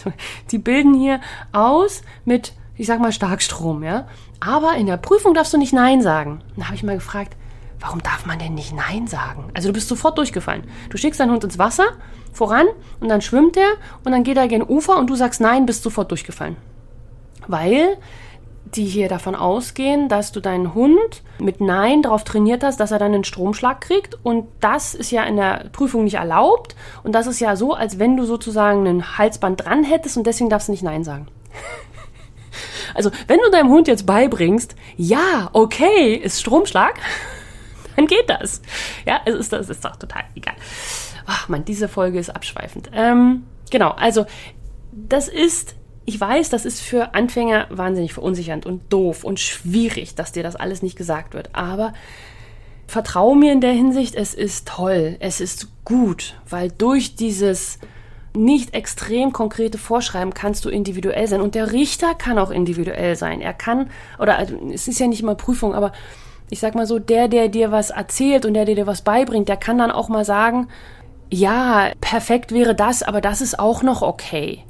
die 0.52 0.58
bilden 0.58 0.94
hier 0.94 1.22
aus 1.52 2.02
mit 2.26 2.54
ich 2.78 2.88
sag 2.88 3.00
mal 3.00 3.12
Starkstrom, 3.12 3.84
ja. 3.84 4.08
Aber 4.40 4.76
in 4.76 4.86
der 4.86 4.98
Prüfung 4.98 5.34
darfst 5.34 5.54
du 5.54 5.58
nicht 5.58 5.74
Nein 5.74 6.02
sagen. 6.02 6.42
Dann 6.56 6.66
habe 6.66 6.76
ich 6.76 6.84
mal 6.84 6.96
gefragt, 6.96 7.36
warum 7.80 8.04
darf 8.04 8.26
man 8.26 8.40
denn 8.40 8.54
nicht 8.54 8.74
Nein 8.74 9.08
sagen? 9.08 9.50
Also 9.54 9.70
du 9.70 9.74
bist 9.74 9.88
sofort 9.88 10.18
durchgefallen. 10.18 10.66
Du 10.90 10.98
schickst 10.98 11.20
deinen 11.20 11.32
Hund 11.32 11.44
ins 11.44 11.58
Wasser 11.58 11.86
voran 12.34 12.68
und 13.00 13.10
dann 13.10 13.22
schwimmt 13.22 13.58
er 13.58 13.70
und 14.04 14.12
dann 14.12 14.24
geht 14.24 14.38
er 14.38 14.48
gen 14.48 14.64
Ufer 14.64 14.98
und 14.98 15.10
du 15.10 15.16
sagst 15.16 15.42
Nein, 15.42 15.66
bist 15.66 15.84
sofort 15.84 16.12
durchgefallen. 16.12 16.58
Weil 17.48 17.98
die 18.74 18.86
hier 18.86 19.08
davon 19.08 19.36
ausgehen, 19.36 20.10
dass 20.10 20.32
du 20.32 20.40
deinen 20.40 20.74
Hund 20.74 21.22
mit 21.40 21.62
Nein 21.62 22.02
darauf 22.02 22.24
trainiert 22.24 22.64
hast, 22.64 22.80
dass 22.80 22.92
er 22.92 23.00
dann 23.00 23.14
einen 23.14 23.24
Stromschlag 23.24 23.82
kriegt. 23.82 24.18
Und 24.24 24.48
das 24.60 24.96
ist 24.96 25.12
ja 25.12 25.24
in 25.24 25.38
der 25.38 25.70
Prüfung 25.72 26.04
nicht 26.04 26.16
erlaubt. 26.16 26.76
Und 27.04 27.14
das 27.14 27.28
ist 27.28 27.40
ja 27.40 27.56
so, 27.56 27.74
als 27.74 28.00
wenn 28.00 28.18
du 28.18 28.26
sozusagen 28.26 28.88
ein 28.88 29.18
Halsband 29.18 29.66
dran 29.66 29.84
hättest 29.84 30.18
und 30.18 30.26
deswegen 30.26 30.50
darfst 30.50 30.68
du 30.68 30.72
nicht 30.72 30.84
Nein 30.84 31.04
sagen. 31.04 31.28
Also, 32.94 33.12
wenn 33.28 33.40
du 33.40 33.52
deinem 33.52 33.70
Hund 33.70 33.90
jetzt 33.90 34.06
beibringst, 34.06 34.74
ja, 34.96 35.50
okay, 35.52 36.14
ist 36.14 36.40
Stromschlag, 36.40 36.98
dann 37.98 38.08
geht 38.08 38.30
das. 38.30 38.62
Ja, 39.06 39.20
es 39.26 39.36
ist, 39.36 39.52
das 39.52 39.70
ist 39.70 39.84
doch 39.84 39.98
total 39.98 40.24
egal. 40.34 40.54
Ach 41.26 41.50
man, 41.50 41.66
diese 41.66 41.90
Folge 41.90 42.20
ist 42.20 42.30
abschweifend. 42.30 42.90
Ähm, 42.94 43.44
genau, 43.70 43.90
also, 43.90 44.26
das 44.94 45.28
ist, 45.28 45.76
ich 46.06 46.20
weiß, 46.20 46.50
das 46.50 46.66
ist 46.66 46.82
für 46.82 47.16
Anfänger 47.16 47.68
wahnsinnig 47.70 48.14
verunsichernd 48.14 48.66
und 48.66 48.82
doof 48.94 49.24
und 49.24 49.40
schwierig, 49.40 50.16
dass 50.16 50.32
dir 50.32 50.44
das 50.44 50.56
alles 50.56 50.84
nicht 50.84 50.98
gesagt 50.98 51.34
wird. 51.34 51.50
Aber 51.54 51.94
vertrau 52.88 53.34
mir 53.34 53.52
in 53.52 53.62
der 53.62 53.74
Hinsicht, 53.74 54.16
es 54.16 54.34
ist 54.34 54.68
toll, 54.68 55.18
es 55.20 55.42
ist 55.42 55.68
gut, 55.84 56.36
weil 56.48 56.70
durch 56.72 57.16
dieses 57.16 57.80
nicht 58.36 58.74
extrem 58.74 59.32
konkrete 59.34 59.78
vorschreiben, 59.78 60.34
kannst 60.34 60.66
du 60.66 60.70
individuell 60.70 61.28
sein. 61.28 61.42
Und 61.42 61.56
der 61.56 61.72
Richter 61.72 62.14
kann 62.14 62.38
auch 62.38 62.52
individuell 62.52 63.16
sein. 63.16 63.42
Er 63.42 63.54
kann, 63.54 63.90
oder 64.20 64.38
also, 64.38 64.56
es 64.72 64.88
ist 64.88 65.00
ja 65.00 65.08
nicht 65.08 65.22
immer 65.22 65.36
Prüfung, 65.36 65.74
aber 65.74 65.94
ich 66.50 66.60
sag 66.60 66.76
mal 66.76 66.86
so, 66.86 67.00
der, 67.00 67.28
der 67.28 67.48
dir 67.48 67.72
was 67.72 67.90
erzählt 67.90 68.46
und 68.46 68.54
der, 68.54 68.66
der 68.66 68.76
dir 68.76 68.88
was 68.88 69.02
beibringt, 69.02 69.50
der 69.50 69.58
kann 69.58 69.78
dann 69.78 69.90
auch 69.90 70.10
mal 70.10 70.26
sagen, 70.26 70.68
ja, 71.32 71.92
perfekt 72.02 72.52
wäre 72.52 72.76
das, 72.76 73.02
aber 73.02 73.22
das 73.22 73.42
ist 73.42 73.58
auch 73.58 73.82
noch 73.82 74.02
okay. 74.02 74.64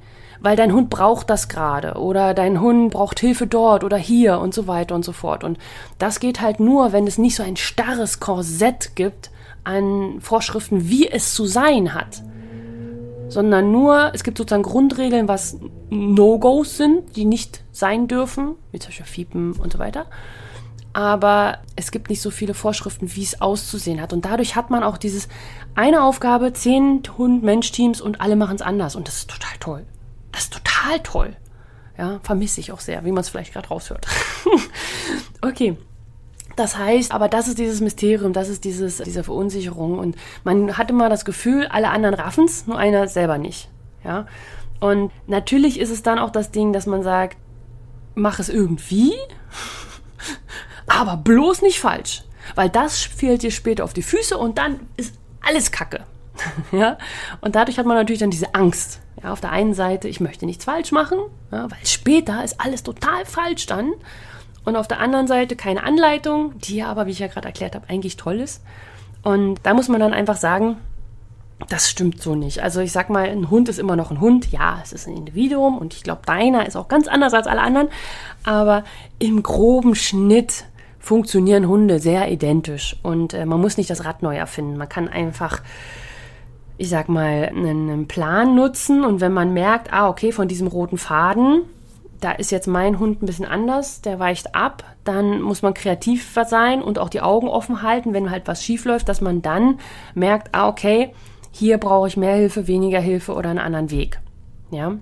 Weil 0.45 0.55
dein 0.55 0.73
Hund 0.73 0.91
braucht 0.91 1.31
das 1.31 1.47
gerade 1.47 1.95
oder 1.95 2.35
dein 2.35 2.61
Hund 2.61 2.91
braucht 2.91 3.19
Hilfe 3.19 3.47
dort 3.47 3.83
oder 3.83 3.97
hier 3.97 4.37
und 4.37 4.53
so 4.53 4.67
weiter 4.67 4.93
und 4.93 5.03
so 5.03 5.11
fort. 5.11 5.43
Und 5.43 5.57
das 5.97 6.19
geht 6.19 6.39
halt 6.39 6.59
nur, 6.59 6.93
wenn 6.93 7.07
es 7.07 7.17
nicht 7.17 7.35
so 7.35 7.41
ein 7.41 7.55
starres 7.55 8.19
Korsett 8.19 8.95
gibt 8.95 9.31
an 9.63 10.17
Vorschriften, 10.21 10.87
wie 10.87 11.09
es 11.09 11.33
zu 11.33 11.47
sein 11.47 11.95
hat 11.95 12.21
sondern 13.27 13.71
nur, 13.71 14.11
es 14.13 14.23
gibt 14.23 14.37
sozusagen 14.37 14.61
Grundregeln, 14.61 15.27
was 15.27 15.57
No-Gos 15.89 16.77
sind, 16.77 17.15
die 17.15 17.25
nicht 17.25 17.63
sein 17.71 18.07
dürfen, 18.07 18.53
wie 18.71 18.77
zum 18.77 18.89
Beispiel 18.89 19.05
Fiepen 19.07 19.53
und 19.53 19.73
so 19.73 19.79
weiter. 19.79 20.05
Aber 20.93 21.57
es 21.75 21.89
gibt 21.89 22.11
nicht 22.11 22.21
so 22.21 22.29
viele 22.29 22.53
Vorschriften, 22.53 23.15
wie 23.15 23.23
es 23.23 23.41
auszusehen 23.41 23.99
hat. 23.99 24.13
Und 24.13 24.25
dadurch 24.25 24.55
hat 24.55 24.69
man 24.69 24.83
auch 24.83 24.99
dieses 24.99 25.27
eine 25.73 26.03
Aufgabe, 26.03 26.53
zehn 26.53 27.01
Hund-Mensch-Teams 27.17 27.99
und 27.99 28.21
alle 28.21 28.35
machen 28.35 28.57
es 28.57 28.61
anders. 28.61 28.95
Und 28.95 29.07
das 29.07 29.17
ist 29.17 29.31
total 29.31 29.57
toll. 29.59 29.85
Das 30.35 30.43
ist 30.43 30.53
total 30.53 30.99
toll. 30.99 31.33
Ja, 31.97 32.19
vermisse 32.21 32.59
ich 32.59 32.73
auch 32.73 32.81
sehr, 32.81 33.05
wie 33.05 33.13
man 33.13 33.21
es 33.21 33.29
vielleicht 33.29 33.53
gerade 33.53 33.69
raushört. 33.69 34.05
okay. 35.41 35.77
Das 36.57 36.77
heißt, 36.77 37.13
aber 37.13 37.29
das 37.29 37.47
ist 37.47 37.57
dieses 37.57 37.79
Mysterium, 37.79 38.33
das 38.33 38.49
ist 38.49 38.65
dieses, 38.65 38.97
diese 38.97 39.23
Verunsicherung. 39.23 39.97
Und 39.97 40.17
man 40.43 40.77
hat 40.77 40.89
immer 40.89 41.07
das 41.07 41.23
Gefühl, 41.23 41.67
alle 41.67 41.87
anderen 41.89 42.15
raffen's, 42.15 42.67
nur 42.67 42.77
einer 42.77 43.07
selber 43.07 43.37
nicht. 43.37 43.69
Ja. 44.03 44.25
Und 44.81 45.13
natürlich 45.25 45.79
ist 45.79 45.89
es 45.89 46.03
dann 46.03 46.19
auch 46.19 46.31
das 46.31 46.51
Ding, 46.51 46.73
dass 46.73 46.85
man 46.85 47.01
sagt, 47.01 47.37
mach 48.13 48.39
es 48.39 48.49
irgendwie, 48.49 49.13
aber 50.87 51.15
bloß 51.15 51.61
nicht 51.61 51.79
falsch. 51.79 52.23
Weil 52.55 52.69
das 52.69 52.99
fehlt 52.99 53.41
dir 53.41 53.51
später 53.51 53.85
auf 53.85 53.93
die 53.93 54.03
Füße 54.03 54.37
und 54.37 54.57
dann 54.57 54.81
ist 54.97 55.15
alles 55.41 55.71
Kacke. 55.71 56.03
ja? 56.73 56.97
Und 57.39 57.55
dadurch 57.55 57.79
hat 57.79 57.85
man 57.85 57.95
natürlich 57.95 58.19
dann 58.19 58.31
diese 58.31 58.53
Angst. 58.53 58.99
Ja, 59.23 59.31
auf 59.31 59.41
der 59.41 59.51
einen 59.51 59.73
Seite, 59.73 60.07
ich 60.07 60.19
möchte 60.19 60.45
nichts 60.45 60.65
falsch 60.65 60.91
machen, 60.91 61.19
ja, 61.51 61.69
weil 61.71 61.85
später 61.85 62.43
ist 62.43 62.59
alles 62.59 62.83
total 62.83 63.25
falsch 63.25 63.65
dann. 63.65 63.93
Und 64.65 64.75
auf 64.75 64.87
der 64.87 64.99
anderen 64.99 65.27
Seite 65.27 65.55
keine 65.55 65.83
Anleitung, 65.83 66.57
die 66.59 66.81
aber, 66.81 67.05
wie 67.05 67.11
ich 67.11 67.19
ja 67.19 67.27
gerade 67.27 67.47
erklärt 67.47 67.75
habe, 67.75 67.87
eigentlich 67.87 68.17
toll 68.17 68.39
ist. 68.39 68.63
Und 69.21 69.59
da 69.63 69.73
muss 69.73 69.89
man 69.89 69.99
dann 69.99 70.13
einfach 70.13 70.37
sagen, 70.37 70.77
das 71.69 71.89
stimmt 71.89 72.21
so 72.21 72.35
nicht. 72.35 72.61
Also 72.61 72.81
ich 72.81 72.91
sag 72.91 73.09
mal, 73.09 73.29
ein 73.29 73.49
Hund 73.49 73.69
ist 73.69 73.79
immer 73.79 73.95
noch 73.95 74.11
ein 74.11 74.19
Hund. 74.19 74.51
Ja, 74.51 74.79
es 74.83 74.91
ist 74.91 75.07
ein 75.07 75.15
Individuum 75.15 75.77
und 75.77 75.93
ich 75.93 76.03
glaube, 76.03 76.21
deiner 76.25 76.65
ist 76.67 76.75
auch 76.75 76.87
ganz 76.87 77.07
anders 77.07 77.33
als 77.33 77.47
alle 77.47 77.61
anderen. 77.61 77.89
Aber 78.43 78.83
im 79.19 79.41
groben 79.41 79.95
Schnitt 79.95 80.65
funktionieren 80.99 81.67
Hunde 81.67 81.99
sehr 81.99 82.31
identisch 82.31 82.97
und 83.03 83.33
äh, 83.33 83.45
man 83.45 83.61
muss 83.61 83.77
nicht 83.77 83.89
das 83.89 84.05
Rad 84.05 84.23
neu 84.23 84.35
erfinden. 84.35 84.75
Man 84.75 84.89
kann 84.89 85.07
einfach, 85.07 85.61
ich 86.77 86.89
sag 86.89 87.09
mal, 87.09 87.49
einen 87.49 88.07
Plan 88.07 88.55
nutzen 88.55 89.03
und 89.03 89.21
wenn 89.21 89.33
man 89.33 89.53
merkt, 89.53 89.93
ah, 89.93 90.09
okay, 90.09 90.31
von 90.31 90.47
diesem 90.47 90.67
roten 90.67 90.97
Faden, 90.97 91.61
da 92.19 92.31
ist 92.31 92.51
jetzt 92.51 92.67
mein 92.67 92.99
Hund 92.99 93.21
ein 93.21 93.25
bisschen 93.25 93.45
anders, 93.45 94.01
der 94.01 94.19
weicht 94.19 94.55
ab, 94.55 94.83
dann 95.03 95.41
muss 95.41 95.61
man 95.61 95.73
kreativ 95.73 96.37
sein 96.47 96.81
und 96.81 96.99
auch 96.99 97.09
die 97.09 97.21
Augen 97.21 97.47
offen 97.47 97.81
halten, 97.81 98.13
wenn 98.13 98.31
halt 98.31 98.47
was 98.47 98.63
schief 98.63 98.85
läuft, 98.85 99.07
dass 99.07 99.21
man 99.21 99.41
dann 99.41 99.79
merkt, 100.15 100.49
ah, 100.53 100.67
okay, 100.67 101.13
hier 101.51 101.77
brauche 101.77 102.07
ich 102.07 102.17
mehr 102.17 102.35
Hilfe, 102.35 102.67
weniger 102.67 102.99
Hilfe 102.99 103.33
oder 103.33 103.49
einen 103.49 103.59
anderen 103.59 103.91
Weg. 103.91 104.19
Ja. 104.71 104.97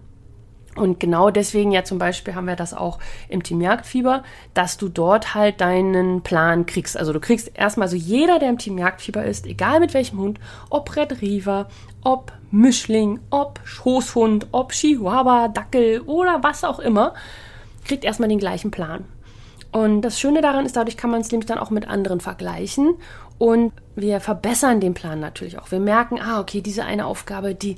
Und 0.76 1.00
genau 1.00 1.30
deswegen 1.30 1.72
ja 1.72 1.84
zum 1.84 2.00
Beispiel 2.00 2.34
haben 2.36 2.48
wir 2.48 2.56
das 2.56 2.74
auch 2.74 3.00
im 3.30 3.44
Team 3.44 3.62
Jagdfieber, 3.62 4.24
dass 4.54 4.78
du 4.78 4.90
dort 4.90 5.36
halt 5.36 5.62
deinen 5.62 6.22
Plan 6.22 6.66
kriegst. 6.66 6.98
Also 6.98 7.14
du 7.14 7.20
kriegst 7.20 7.52
erstmal 7.54 7.88
so 7.88 7.96
jeder, 7.96 8.40
der 8.40 8.50
im 8.50 8.58
Team 8.58 8.78
Jagdfieber 8.78 9.24
ist, 9.24 9.46
egal 9.46 9.80
mit 9.80 9.94
welchem 9.94 10.20
Hund, 10.20 10.40
ob 10.70 10.96
Retriever, 10.96 11.68
ob 12.04 12.32
Mischling, 12.52 13.20
ob 13.30 13.60
Schoßhund, 13.64 14.48
ob 14.52 14.72
Chihuahua, 14.72 15.48
Dackel 15.48 16.02
oder 16.02 16.42
was 16.42 16.64
auch 16.64 16.80
immer, 16.80 17.14
kriegt 17.86 18.04
erstmal 18.04 18.30
den 18.30 18.40
gleichen 18.40 18.72
Plan. 18.72 19.06
Und 19.72 20.02
das 20.02 20.20
Schöne 20.20 20.42
daran 20.42 20.66
ist, 20.66 20.76
dadurch 20.76 20.98
kann 20.98 21.10
man 21.10 21.22
es 21.22 21.32
nämlich 21.32 21.48
dann 21.48 21.58
auch 21.58 21.72
mit 21.72 21.88
anderen 21.88 22.20
vergleichen 22.20 22.96
und 23.40 23.74
wir 23.96 24.20
verbessern 24.20 24.80
den 24.80 24.94
Plan 24.94 25.20
natürlich 25.20 25.58
auch. 25.58 25.72
Wir 25.72 25.80
merken, 25.80 26.20
ah, 26.22 26.40
okay, 26.40 26.62
diese 26.62 26.86
eine 26.86 27.08
Aufgabe, 27.08 27.56
die, 27.56 27.78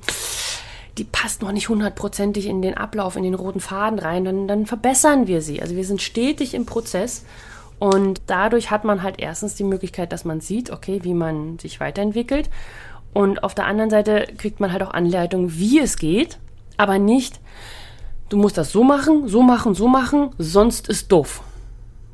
die 0.97 1.03
passt 1.03 1.41
noch 1.41 1.51
nicht 1.51 1.69
hundertprozentig 1.69 2.45
in 2.45 2.62
den 2.62 2.77
Ablauf, 2.77 3.15
in 3.15 3.23
den 3.23 3.34
roten 3.34 3.60
Faden 3.60 3.99
rein. 3.99 4.23
Dann, 4.23 4.47
dann 4.47 4.65
verbessern 4.65 5.27
wir 5.27 5.41
sie. 5.41 5.62
Also 5.62 5.75
wir 5.75 5.86
sind 5.86 6.01
stetig 6.01 6.53
im 6.53 6.65
Prozess. 6.65 7.25
Und 7.79 8.21
dadurch 8.27 8.71
hat 8.71 8.86
man 8.86 9.03
halt 9.03 9.15
erstens 9.19 9.55
die 9.55 9.65
Möglichkeit, 9.65 10.13
dass 10.13 10.23
man 10.23 10.39
sieht, 10.39 10.71
okay, 10.71 10.99
wie 11.03 11.13
man 11.13 11.60
sich 11.60 11.79
weiterentwickelt. 11.79 12.49
Und 13.13 13.43
auf 13.43 13.55
der 13.55 13.65
anderen 13.65 13.89
Seite 13.89 14.27
kriegt 14.38 14.60
man 14.60 14.71
halt 14.71 14.84
auch 14.84 14.93
Anleitungen, 14.93 15.58
wie 15.58 15.79
es 15.79 15.97
geht, 15.97 16.38
aber 16.77 16.99
nicht, 16.99 17.39
du 18.29 18.38
musst 18.38 18.58
das 18.58 18.71
so 18.71 18.84
machen, 18.84 19.27
so 19.27 19.41
machen, 19.41 19.73
so 19.73 19.88
machen, 19.88 20.31
sonst 20.38 20.89
ist 20.89 21.12
doof. 21.12 21.41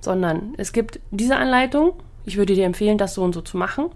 Sondern 0.02 0.54
es 0.58 0.74
gibt 0.74 1.00
diese 1.12 1.38
Anleitung, 1.38 1.94
ich 2.26 2.38
würde 2.38 2.54
dir 2.54 2.66
empfehlen, 2.66 2.98
das 2.98 3.16
so 3.16 3.24
und 3.24 3.34
so 3.34 3.42
zu 3.42 3.58
machen. 3.58 3.88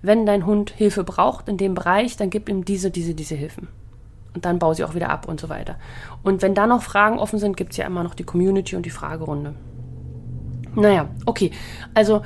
Wenn 0.00 0.26
dein 0.26 0.46
Hund 0.46 0.70
Hilfe 0.70 1.04
braucht 1.04 1.48
in 1.48 1.56
dem 1.56 1.74
Bereich, 1.74 2.16
dann 2.16 2.30
gib 2.30 2.48
ihm 2.48 2.64
diese, 2.64 2.90
diese, 2.90 3.14
diese 3.14 3.34
Hilfen. 3.34 3.68
Und 4.34 4.44
dann 4.44 4.58
baue 4.58 4.74
sie 4.74 4.84
auch 4.84 4.94
wieder 4.94 5.10
ab 5.10 5.28
und 5.28 5.40
so 5.40 5.48
weiter. 5.48 5.76
Und 6.22 6.42
wenn 6.42 6.54
da 6.54 6.66
noch 6.66 6.82
Fragen 6.82 7.18
offen 7.18 7.38
sind, 7.38 7.56
gibt 7.56 7.72
es 7.72 7.76
ja 7.76 7.86
immer 7.86 8.02
noch 8.02 8.14
die 8.14 8.24
Community 8.24 8.74
und 8.76 8.84
die 8.84 8.90
Fragerunde. 8.90 9.54
Naja, 10.74 11.08
okay. 11.24 11.52
Also, 11.94 12.22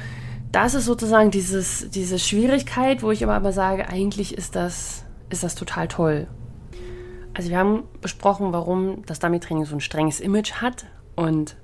das 0.53 0.75
ist 0.75 0.87
sozusagen 0.87 1.31
dieses, 1.31 1.91
diese 1.91 2.19
Schwierigkeit, 2.19 3.03
wo 3.03 3.11
ich 3.11 3.21
immer 3.21 3.35
aber 3.35 3.53
sage, 3.53 3.89
eigentlich 3.89 4.37
ist 4.37 4.57
das, 4.57 5.05
ist 5.29 5.43
das 5.43 5.55
total 5.55 5.89
toll. 5.89 6.27
Also 7.35 7.51
wir 7.51 7.59
haben 7.59 7.85
besprochen, 8.01 8.53
warum 8.53 9.05
das 9.07 9.21
Dummy-Training 9.21 9.65
so 9.65 9.77
ein 9.77 9.81
strenges 9.81 10.19
Image 10.19 10.55
hat 10.55 10.87
und 11.15 11.57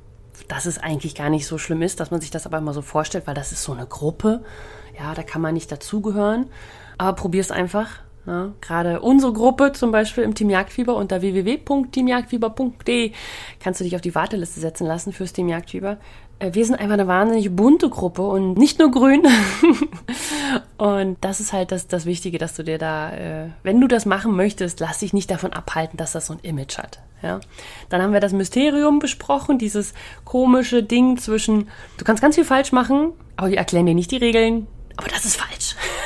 dass 0.49 0.67
es 0.67 0.79
eigentlich 0.79 1.15
gar 1.15 1.31
nicht 1.31 1.47
so 1.47 1.59
schlimm 1.59 1.83
ist, 1.83 2.01
dass 2.01 2.11
man 2.11 2.21
sich 2.21 2.31
das 2.31 2.47
aber 2.47 2.59
immer 2.59 2.73
so 2.73 2.83
vorstellt, 2.83 3.27
weil 3.27 3.35
das 3.35 3.53
ist 3.53 3.63
so 3.63 3.73
eine 3.73 3.87
Gruppe. 3.87 4.45
Ja, 4.99 5.15
da 5.15 5.23
kann 5.23 5.41
man 5.41 5.55
nicht 5.55 5.73
dazugehören. 5.73 6.47
Aber 6.99 7.15
probier 7.15 7.41
es 7.41 7.51
einfach. 7.51 8.04
Ja, 8.27 8.53
gerade 8.63 9.01
unsere 9.01 9.35
Gruppe 9.35 9.73
zum 9.73 9.93
Beispiel 9.93 10.25
im 10.25 10.35
Team 10.35 10.49
Jagdfieber 10.49 10.97
unter 10.97 11.21
www.teamjagdfieber.de 11.21 13.13
kannst 13.61 13.81
du 13.81 13.85
dich 13.85 13.95
auf 13.95 14.01
die 14.01 14.15
Warteliste 14.15 14.61
setzen 14.61 14.87
lassen 14.87 15.13
fürs 15.13 15.35
Team 15.35 15.49
Jagdfieber. 15.49 15.99
Äh, 16.39 16.55
wir 16.55 16.65
sind 16.65 16.77
einfach 16.77 16.95
eine 16.95 17.07
wahnsinnig 17.07 17.55
bunte 17.55 17.89
Gruppe 17.89 18.23
und 18.23 18.55
nicht 18.55 18.79
nur 18.79 18.91
grün. 18.91 19.27
und 20.79 21.19
das 21.21 21.41
ist 21.41 21.53
halt 21.53 21.73
das, 21.73 21.87
das 21.87 22.07
Wichtige, 22.07 22.39
dass 22.39 22.55
du 22.55 22.63
dir 22.63 22.79
da, 22.79 23.13
äh, 23.13 23.49
wenn 23.63 23.81
du 23.81 23.89
das 23.89 24.07
machen 24.07 24.35
möchtest, 24.35 24.81
lass 24.81 24.99
dich 25.01 25.13
nicht 25.13 25.31
davon 25.31 25.53
abhalten, 25.53 25.97
dass 25.97 26.13
das 26.13 26.27
so 26.27 26.35
ein 26.35 26.41
Image 26.41 26.79
hat. 26.79 27.01
Ja? 27.23 27.41
Dann 27.89 28.03
haben 28.03 28.13
wir 28.13 28.21
das 28.21 28.33
Mysterium 28.33 28.99
besprochen, 28.99 29.59
dieses 29.59 29.95
komische 30.25 30.83
Ding 30.83 31.19
zwischen, 31.19 31.69
du 31.99 32.05
kannst 32.05 32.23
ganz 32.23 32.35
viel 32.37 32.45
falsch 32.45 32.73
machen, 32.73 33.13
aber 33.37 33.51
wir 33.51 33.59
erklären 33.59 33.87
dir 33.87 33.95
nicht 33.95 34.11
die 34.11 34.17
Regeln, 34.17 34.67
aber 34.97 35.09
das 35.09 35.25
ist 35.25 35.37
falsch. 35.37 35.77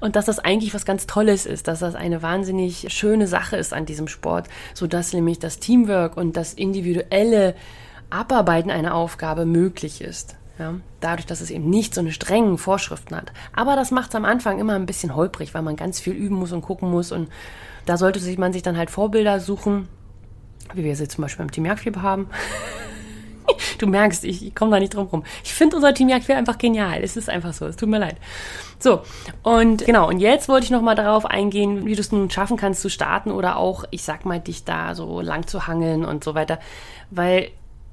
Und 0.00 0.16
dass 0.16 0.24
das 0.24 0.38
eigentlich 0.38 0.74
was 0.74 0.84
ganz 0.84 1.06
Tolles 1.06 1.46
ist, 1.46 1.68
dass 1.68 1.80
das 1.80 1.94
eine 1.94 2.22
wahnsinnig 2.22 2.86
schöne 2.92 3.26
Sache 3.26 3.56
ist 3.56 3.72
an 3.72 3.86
diesem 3.86 4.08
Sport, 4.08 4.48
sodass 4.72 5.12
nämlich 5.12 5.38
das 5.38 5.58
Teamwork 5.58 6.16
und 6.16 6.36
das 6.36 6.54
individuelle 6.54 7.54
Abarbeiten 8.10 8.70
einer 8.70 8.94
Aufgabe 8.94 9.44
möglich 9.44 10.00
ist. 10.00 10.36
Ja, 10.58 10.74
dadurch, 11.00 11.26
dass 11.26 11.40
es 11.40 11.50
eben 11.50 11.68
nicht 11.68 11.94
so 11.94 12.00
eine 12.00 12.12
strengen 12.12 12.58
Vorschriften 12.58 13.16
hat. 13.16 13.32
Aber 13.52 13.74
das 13.74 13.90
macht 13.90 14.10
es 14.10 14.14
am 14.14 14.24
Anfang 14.24 14.60
immer 14.60 14.74
ein 14.74 14.86
bisschen 14.86 15.16
holprig, 15.16 15.52
weil 15.52 15.62
man 15.62 15.74
ganz 15.74 15.98
viel 15.98 16.12
üben 16.12 16.36
muss 16.36 16.52
und 16.52 16.62
gucken 16.62 16.90
muss. 16.90 17.10
Und 17.10 17.28
da 17.86 17.96
sollte 17.96 18.20
sich 18.20 18.38
man 18.38 18.52
sich 18.52 18.62
dann 18.62 18.76
halt 18.76 18.90
Vorbilder 18.90 19.40
suchen, 19.40 19.88
wie 20.72 20.84
wir 20.84 20.94
sie 20.94 21.08
zum 21.08 21.22
Beispiel 21.22 21.44
beim 21.44 21.50
Team 21.50 21.66
Jagdfieber 21.66 22.02
haben. 22.02 22.28
du 23.78 23.86
merkst, 23.86 24.24
ich, 24.24 24.46
ich 24.46 24.54
komme 24.54 24.70
da 24.72 24.80
nicht 24.80 24.94
drum 24.94 25.06
rum. 25.06 25.24
Ich 25.42 25.54
finde 25.54 25.76
unser 25.76 25.94
Team 25.94 26.08
Jagdfieber 26.08 26.38
einfach 26.38 26.58
genial. 26.58 27.02
Es 27.02 27.16
ist 27.16 27.28
einfach 27.28 27.52
so. 27.52 27.66
Es 27.66 27.76
tut 27.76 27.88
mir 27.88 27.98
leid. 27.98 28.16
So, 28.78 29.02
und 29.42 29.84
genau, 29.86 30.08
und 30.08 30.18
jetzt 30.18 30.48
wollte 30.48 30.64
ich 30.64 30.70
nochmal 30.70 30.94
darauf 30.94 31.26
eingehen, 31.26 31.86
wie 31.86 31.94
du 31.94 32.00
es 32.00 32.12
nun 32.12 32.30
schaffen 32.30 32.56
kannst 32.56 32.82
zu 32.82 32.90
starten 32.90 33.30
oder 33.30 33.56
auch, 33.56 33.84
ich 33.90 34.02
sag 34.02 34.24
mal, 34.24 34.40
dich 34.40 34.64
da 34.64 34.94
so 34.94 35.20
lang 35.20 35.46
zu 35.46 35.66
hangeln 35.66 36.04
und 36.04 36.24
so 36.24 36.34
weiter. 36.34 36.58
Weil 37.10 37.50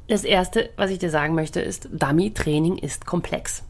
das 0.08 0.24
Erste, 0.24 0.70
was 0.76 0.92
ich 0.92 1.00
dir 1.00 1.10
sagen 1.10 1.36
möchte, 1.36 1.62
ist, 1.62 1.88
Dummy-Training 1.92 2.78
ist 2.78 3.06
komplex. 3.06 3.64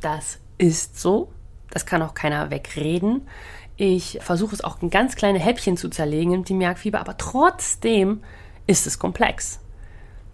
Das 0.00 0.38
ist 0.58 1.00
so. 1.00 1.28
Das 1.70 1.86
kann 1.86 2.02
auch 2.02 2.14
keiner 2.14 2.50
wegreden. 2.50 3.28
Ich 3.76 4.18
versuche 4.22 4.54
es 4.54 4.64
auch 4.64 4.80
in 4.80 4.90
ganz 4.90 5.16
kleine 5.16 5.38
Häppchen 5.38 5.76
zu 5.76 5.90
zerlegen 5.90 6.32
im 6.32 6.44
Team 6.44 6.60
Jagdfieber, 6.60 6.98
aber 6.98 7.16
trotzdem 7.18 8.22
ist 8.66 8.86
es 8.86 8.98
komplex. 8.98 9.60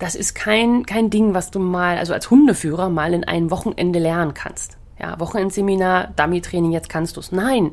Das 0.03 0.17
ist 0.17 0.35
kein, 0.35 0.85
kein 0.85 1.11
Ding, 1.11 1.33
was 1.33 1.53
du 1.53 1.61
mal, 1.61 1.97
also 1.97 2.13
als 2.13 2.29
Hundeführer 2.29 2.89
mal 2.89 3.15
in 3.15 3.23
einem 3.23 3.53
Wochenende 3.53 4.01
lernen 4.01 4.35
kannst. 4.35 4.77
Ja, 4.99 5.19
Wochenendseminar, 5.21 6.09
Dummy-Training, 6.17 6.73
jetzt 6.73 6.89
kannst 6.89 7.17
du 7.17 7.21
es. 7.21 7.31
Nein, 7.31 7.71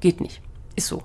geht 0.00 0.20
nicht. 0.20 0.42
Ist 0.76 0.88
so. 0.88 1.02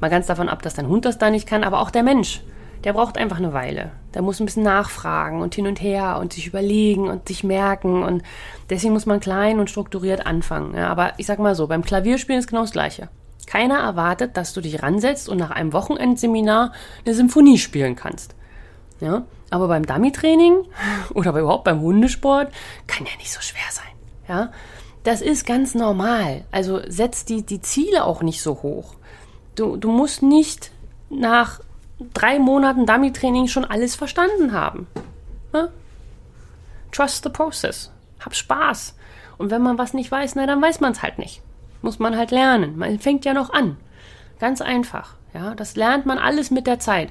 Mal 0.00 0.08
ganz 0.10 0.26
davon 0.26 0.48
ab, 0.48 0.62
dass 0.62 0.74
dein 0.74 0.86
Hund 0.86 1.04
das 1.04 1.18
da 1.18 1.30
nicht 1.30 1.48
kann, 1.48 1.64
aber 1.64 1.80
auch 1.80 1.90
der 1.90 2.04
Mensch 2.04 2.42
der 2.84 2.92
braucht 2.92 3.18
einfach 3.18 3.38
eine 3.38 3.52
Weile. 3.52 3.90
Der 4.14 4.22
muss 4.22 4.38
ein 4.38 4.46
bisschen 4.46 4.62
nachfragen 4.62 5.40
und 5.40 5.56
hin 5.56 5.66
und 5.66 5.82
her 5.82 6.18
und 6.20 6.32
sich 6.32 6.46
überlegen 6.46 7.08
und 7.08 7.26
sich 7.26 7.42
merken. 7.42 8.04
Und 8.04 8.22
deswegen 8.70 8.92
muss 8.92 9.06
man 9.06 9.18
klein 9.18 9.58
und 9.58 9.68
strukturiert 9.68 10.24
anfangen. 10.24 10.72
Ja, 10.72 10.88
aber 10.88 11.14
ich 11.16 11.26
sag 11.26 11.40
mal 11.40 11.56
so, 11.56 11.66
beim 11.66 11.82
Klavierspielen 11.82 12.38
ist 12.38 12.46
genau 12.46 12.60
das 12.60 12.70
Gleiche. 12.70 13.08
Keiner 13.48 13.78
erwartet, 13.78 14.36
dass 14.36 14.52
du 14.52 14.60
dich 14.60 14.84
ransetzt 14.84 15.28
und 15.28 15.38
nach 15.38 15.50
einem 15.50 15.72
Wochenendseminar 15.72 16.72
eine 17.04 17.14
Symphonie 17.14 17.58
spielen 17.58 17.96
kannst. 17.96 18.36
Ja, 19.00 19.24
aber 19.50 19.68
beim 19.68 19.86
Dummy-Training 19.86 20.64
oder 21.14 21.30
überhaupt 21.30 21.64
beim 21.64 21.80
Hundesport 21.80 22.52
kann 22.86 23.06
ja 23.06 23.16
nicht 23.18 23.32
so 23.32 23.40
schwer 23.40 23.70
sein. 23.70 23.84
Ja, 24.28 24.50
das 25.04 25.22
ist 25.22 25.46
ganz 25.46 25.74
normal. 25.74 26.44
Also 26.50 26.80
setz 26.88 27.24
die, 27.24 27.44
die 27.44 27.60
Ziele 27.60 28.04
auch 28.04 28.22
nicht 28.22 28.42
so 28.42 28.62
hoch. 28.62 28.94
Du, 29.54 29.76
du 29.76 29.90
musst 29.90 30.22
nicht 30.22 30.72
nach 31.10 31.60
drei 32.12 32.38
Monaten 32.38 32.86
Dummy-Training 32.86 33.48
schon 33.48 33.64
alles 33.64 33.94
verstanden 33.94 34.52
haben. 34.52 34.86
Ja? 35.54 35.68
Trust 36.92 37.24
the 37.24 37.30
process. 37.30 37.92
Hab 38.20 38.34
Spaß. 38.34 38.96
Und 39.38 39.50
wenn 39.50 39.62
man 39.62 39.78
was 39.78 39.94
nicht 39.94 40.10
weiß, 40.10 40.34
na, 40.34 40.46
dann 40.46 40.62
weiß 40.62 40.80
man 40.80 40.92
es 40.92 41.02
halt 41.02 41.18
nicht. 41.18 41.42
Muss 41.82 41.98
man 41.98 42.16
halt 42.16 42.30
lernen. 42.30 42.76
Man 42.76 42.98
fängt 42.98 43.24
ja 43.24 43.34
noch 43.34 43.52
an. 43.52 43.76
Ganz 44.40 44.60
einfach. 44.60 45.14
Ja, 45.34 45.54
das 45.54 45.76
lernt 45.76 46.06
man 46.06 46.18
alles 46.18 46.50
mit 46.50 46.66
der 46.66 46.78
Zeit. 46.78 47.10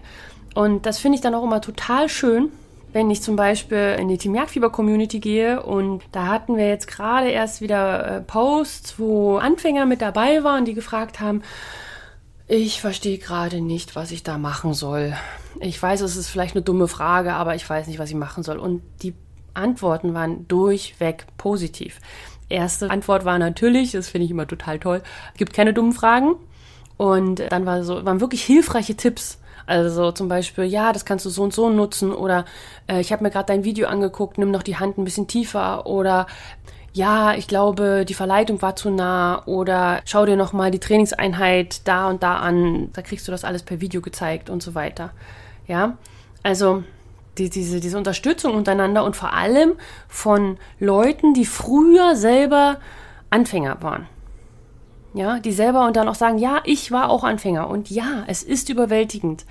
Und 0.55 0.87
das 0.87 0.97
finde 0.97 1.17
ich 1.17 1.21
dann 1.21 1.35
auch 1.35 1.43
immer 1.43 1.61
total 1.61 2.09
schön, 2.09 2.49
wenn 2.93 3.11
ich 3.11 3.21
zum 3.21 3.35
Beispiel 3.35 3.97
in 3.99 4.07
die 4.07 4.17
Team 4.17 4.33
Jagdfieber 4.33 4.69
Community 4.69 5.19
gehe 5.19 5.61
und 5.61 6.01
da 6.13 6.27
hatten 6.27 6.55
wir 6.55 6.69
jetzt 6.69 6.87
gerade 6.87 7.29
erst 7.29 7.59
wieder 7.59 8.07
äh, 8.07 8.21
Posts, 8.21 8.97
wo 8.97 9.35
Anfänger 9.35 9.85
mit 9.85 10.01
dabei 10.01 10.45
waren, 10.45 10.63
die 10.63 10.73
gefragt 10.73 11.19
haben, 11.19 11.43
ich 12.47 12.79
verstehe 12.79 13.17
gerade 13.17 13.59
nicht, 13.59 13.97
was 13.97 14.11
ich 14.11 14.23
da 14.23 14.37
machen 14.37 14.73
soll. 14.73 15.13
Ich 15.59 15.81
weiß, 15.81 16.01
es 16.01 16.15
ist 16.15 16.29
vielleicht 16.29 16.55
eine 16.55 16.63
dumme 16.63 16.87
Frage, 16.87 17.33
aber 17.33 17.55
ich 17.55 17.69
weiß 17.69 17.87
nicht, 17.87 17.99
was 17.99 18.09
ich 18.09 18.15
machen 18.15 18.43
soll. 18.43 18.57
Und 18.57 18.81
die 19.01 19.13
Antworten 19.55 20.13
waren 20.13 20.47
durchweg 20.47 21.25
positiv. 21.37 21.99
Erste 22.47 22.89
Antwort 22.91 23.25
war 23.25 23.39
natürlich, 23.39 23.91
das 23.91 24.07
finde 24.07 24.25
ich 24.25 24.31
immer 24.31 24.47
total 24.47 24.79
toll, 24.79 25.01
gibt 25.35 25.53
keine 25.53 25.73
dummen 25.73 25.93
Fragen. 25.93 26.35
Und 26.95 27.43
dann 27.49 27.65
war 27.65 27.83
so, 27.83 28.05
waren 28.05 28.21
wirklich 28.21 28.43
hilfreiche 28.43 28.95
Tipps. 28.95 29.39
Also 29.67 30.11
zum 30.11 30.27
Beispiel, 30.27 30.65
ja, 30.65 30.93
das 30.93 31.05
kannst 31.05 31.25
du 31.25 31.29
so 31.29 31.43
und 31.43 31.53
so 31.53 31.69
nutzen 31.69 32.13
oder 32.13 32.45
äh, 32.87 32.99
ich 33.01 33.11
habe 33.11 33.23
mir 33.23 33.31
gerade 33.31 33.47
dein 33.47 33.63
Video 33.63 33.87
angeguckt, 33.87 34.37
nimm 34.37 34.51
noch 34.51 34.63
die 34.63 34.77
Hand 34.77 34.97
ein 34.97 35.03
bisschen 35.03 35.27
tiefer 35.27 35.87
oder 35.87 36.27
ja, 36.93 37.33
ich 37.33 37.47
glaube, 37.47 38.05
die 38.07 38.13
Verleitung 38.13 38.61
war 38.61 38.75
zu 38.75 38.89
nah 38.89 39.43
oder 39.47 40.01
schau 40.05 40.25
dir 40.25 40.37
nochmal 40.37 40.71
die 40.71 40.79
Trainingseinheit 40.79 41.85
da 41.87 42.07
und 42.09 42.23
da 42.23 42.37
an, 42.37 42.89
da 42.93 43.01
kriegst 43.01 43.27
du 43.27 43.31
das 43.31 43.43
alles 43.43 43.63
per 43.63 43.81
Video 43.81 44.01
gezeigt 44.01 44.49
und 44.49 44.63
so 44.63 44.75
weiter. 44.75 45.11
Ja, 45.67 45.97
also 46.41 46.83
die, 47.37 47.49
diese, 47.49 47.81
diese 47.81 47.97
Unterstützung 47.97 48.53
untereinander 48.53 49.03
und 49.03 49.15
vor 49.15 49.33
allem 49.33 49.73
von 50.07 50.57
Leuten, 50.79 51.33
die 51.33 51.45
früher 51.45 52.15
selber 52.15 52.77
Anfänger 53.29 53.81
waren. 53.81 54.07
Ja, 55.15 55.39
die 55.39 55.53
selber 55.53 55.85
und 55.85 55.95
dann 55.95 56.09
auch 56.09 56.15
sagen, 56.15 56.37
ja, 56.37 56.61
ich 56.65 56.91
war 56.91 57.09
auch 57.09 57.23
Anfänger 57.23 57.69
und 57.69 57.89
ja, 57.89 58.25
es 58.27 58.43
ist 58.43 58.67
überwältigend. 58.67 59.45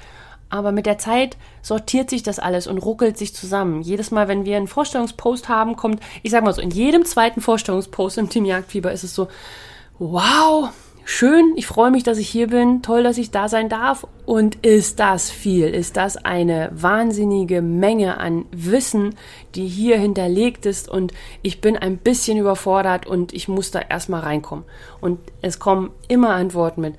Aber 0.50 0.72
mit 0.72 0.84
der 0.84 0.98
Zeit 0.98 1.38
sortiert 1.62 2.10
sich 2.10 2.22
das 2.22 2.38
alles 2.38 2.66
und 2.66 2.76
ruckelt 2.76 3.16
sich 3.16 3.34
zusammen. 3.34 3.80
Jedes 3.80 4.10
Mal, 4.10 4.28
wenn 4.28 4.44
wir 4.44 4.58
einen 4.58 4.68
Vorstellungspost 4.68 5.48
haben, 5.48 5.74
kommt, 5.74 6.00
ich 6.22 6.30
sag 6.30 6.44
mal 6.44 6.52
so, 6.52 6.60
in 6.60 6.70
jedem 6.70 7.06
zweiten 7.06 7.40
Vorstellungspost 7.40 8.18
im 8.18 8.28
Team 8.28 8.44
Jagdfieber 8.44 8.92
ist 8.92 9.04
es 9.04 9.14
so, 9.14 9.28
wow, 9.98 10.68
schön, 11.04 11.52
ich 11.56 11.66
freue 11.66 11.90
mich, 11.90 12.02
dass 12.02 12.18
ich 12.18 12.28
hier 12.28 12.48
bin, 12.48 12.82
toll, 12.82 13.02
dass 13.02 13.18
ich 13.18 13.30
da 13.30 13.48
sein 13.48 13.68
darf. 13.68 14.06
Und 14.26 14.64
ist 14.64 15.00
das 15.00 15.30
viel? 15.30 15.68
Ist 15.68 15.96
das 15.96 16.16
eine 16.16 16.70
wahnsinnige 16.72 17.62
Menge 17.62 18.18
an 18.18 18.46
Wissen, 18.50 19.14
die 19.54 19.66
hier 19.66 19.98
hinterlegt 19.98 20.66
ist? 20.66 20.88
Und 20.88 21.12
ich 21.42 21.60
bin 21.60 21.76
ein 21.76 21.98
bisschen 21.98 22.38
überfordert 22.38 23.06
und 23.06 23.32
ich 23.32 23.48
muss 23.48 23.70
da 23.70 23.80
erstmal 23.80 24.20
reinkommen. 24.20 24.64
Und 25.00 25.18
es 25.42 25.58
kommen 25.58 25.90
immer 26.08 26.30
Antworten 26.30 26.80
mit. 26.80 26.94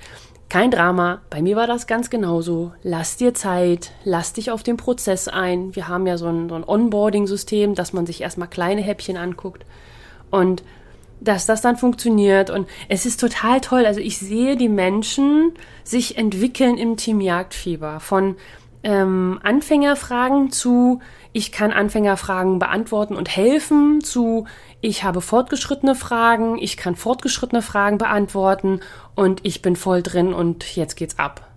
Kein 0.47 0.69
Drama, 0.69 1.21
bei 1.29 1.41
mir 1.41 1.55
war 1.55 1.67
das 1.67 1.87
ganz 1.87 2.09
genauso. 2.09 2.71
Lass 2.83 3.17
dir 3.17 3.33
Zeit, 3.33 3.91
lass 4.03 4.33
dich 4.33 4.51
auf 4.51 4.61
den 4.61 4.77
Prozess 4.77 5.27
ein. 5.27 5.75
Wir 5.75 5.87
haben 5.87 6.05
ja 6.05 6.17
so 6.17 6.27
ein, 6.27 6.49
so 6.49 6.55
ein 6.55 6.63
Onboarding-System, 6.63 7.73
dass 7.73 7.93
man 7.93 8.05
sich 8.05 8.21
erstmal 8.21 8.47
kleine 8.47 8.81
Häppchen 8.81 9.17
anguckt. 9.17 9.65
Und 10.29 10.63
dass 11.27 11.45
das 11.45 11.61
dann 11.61 11.77
funktioniert. 11.77 12.49
Und 12.49 12.67
es 12.87 13.05
ist 13.05 13.19
total 13.19 13.61
toll. 13.61 13.85
Also 13.85 13.99
ich 13.99 14.17
sehe 14.17 14.55
die 14.55 14.69
Menschen 14.69 15.53
sich 15.83 16.17
entwickeln 16.17 16.77
im 16.77 16.97
Team 16.97 17.21
Jagdfieber. 17.21 17.99
Von 17.99 18.35
ähm, 18.83 19.39
Anfängerfragen 19.43 20.51
zu, 20.51 21.01
ich 21.33 21.51
kann 21.51 21.71
Anfängerfragen 21.71 22.59
beantworten 22.59 23.15
und 23.15 23.35
helfen, 23.35 24.01
zu, 24.01 24.45
ich 24.79 25.03
habe 25.03 25.21
fortgeschrittene 25.21 25.95
Fragen, 25.95 26.59
ich 26.59 26.77
kann 26.77 26.95
fortgeschrittene 26.95 27.63
Fragen 27.63 27.97
beantworten 27.97 28.81
und 29.15 29.41
ich 29.43 29.63
bin 29.63 29.75
voll 29.75 30.03
drin 30.03 30.33
und 30.33 30.75
jetzt 30.75 30.95
geht's 30.95 31.17
ab. 31.17 31.47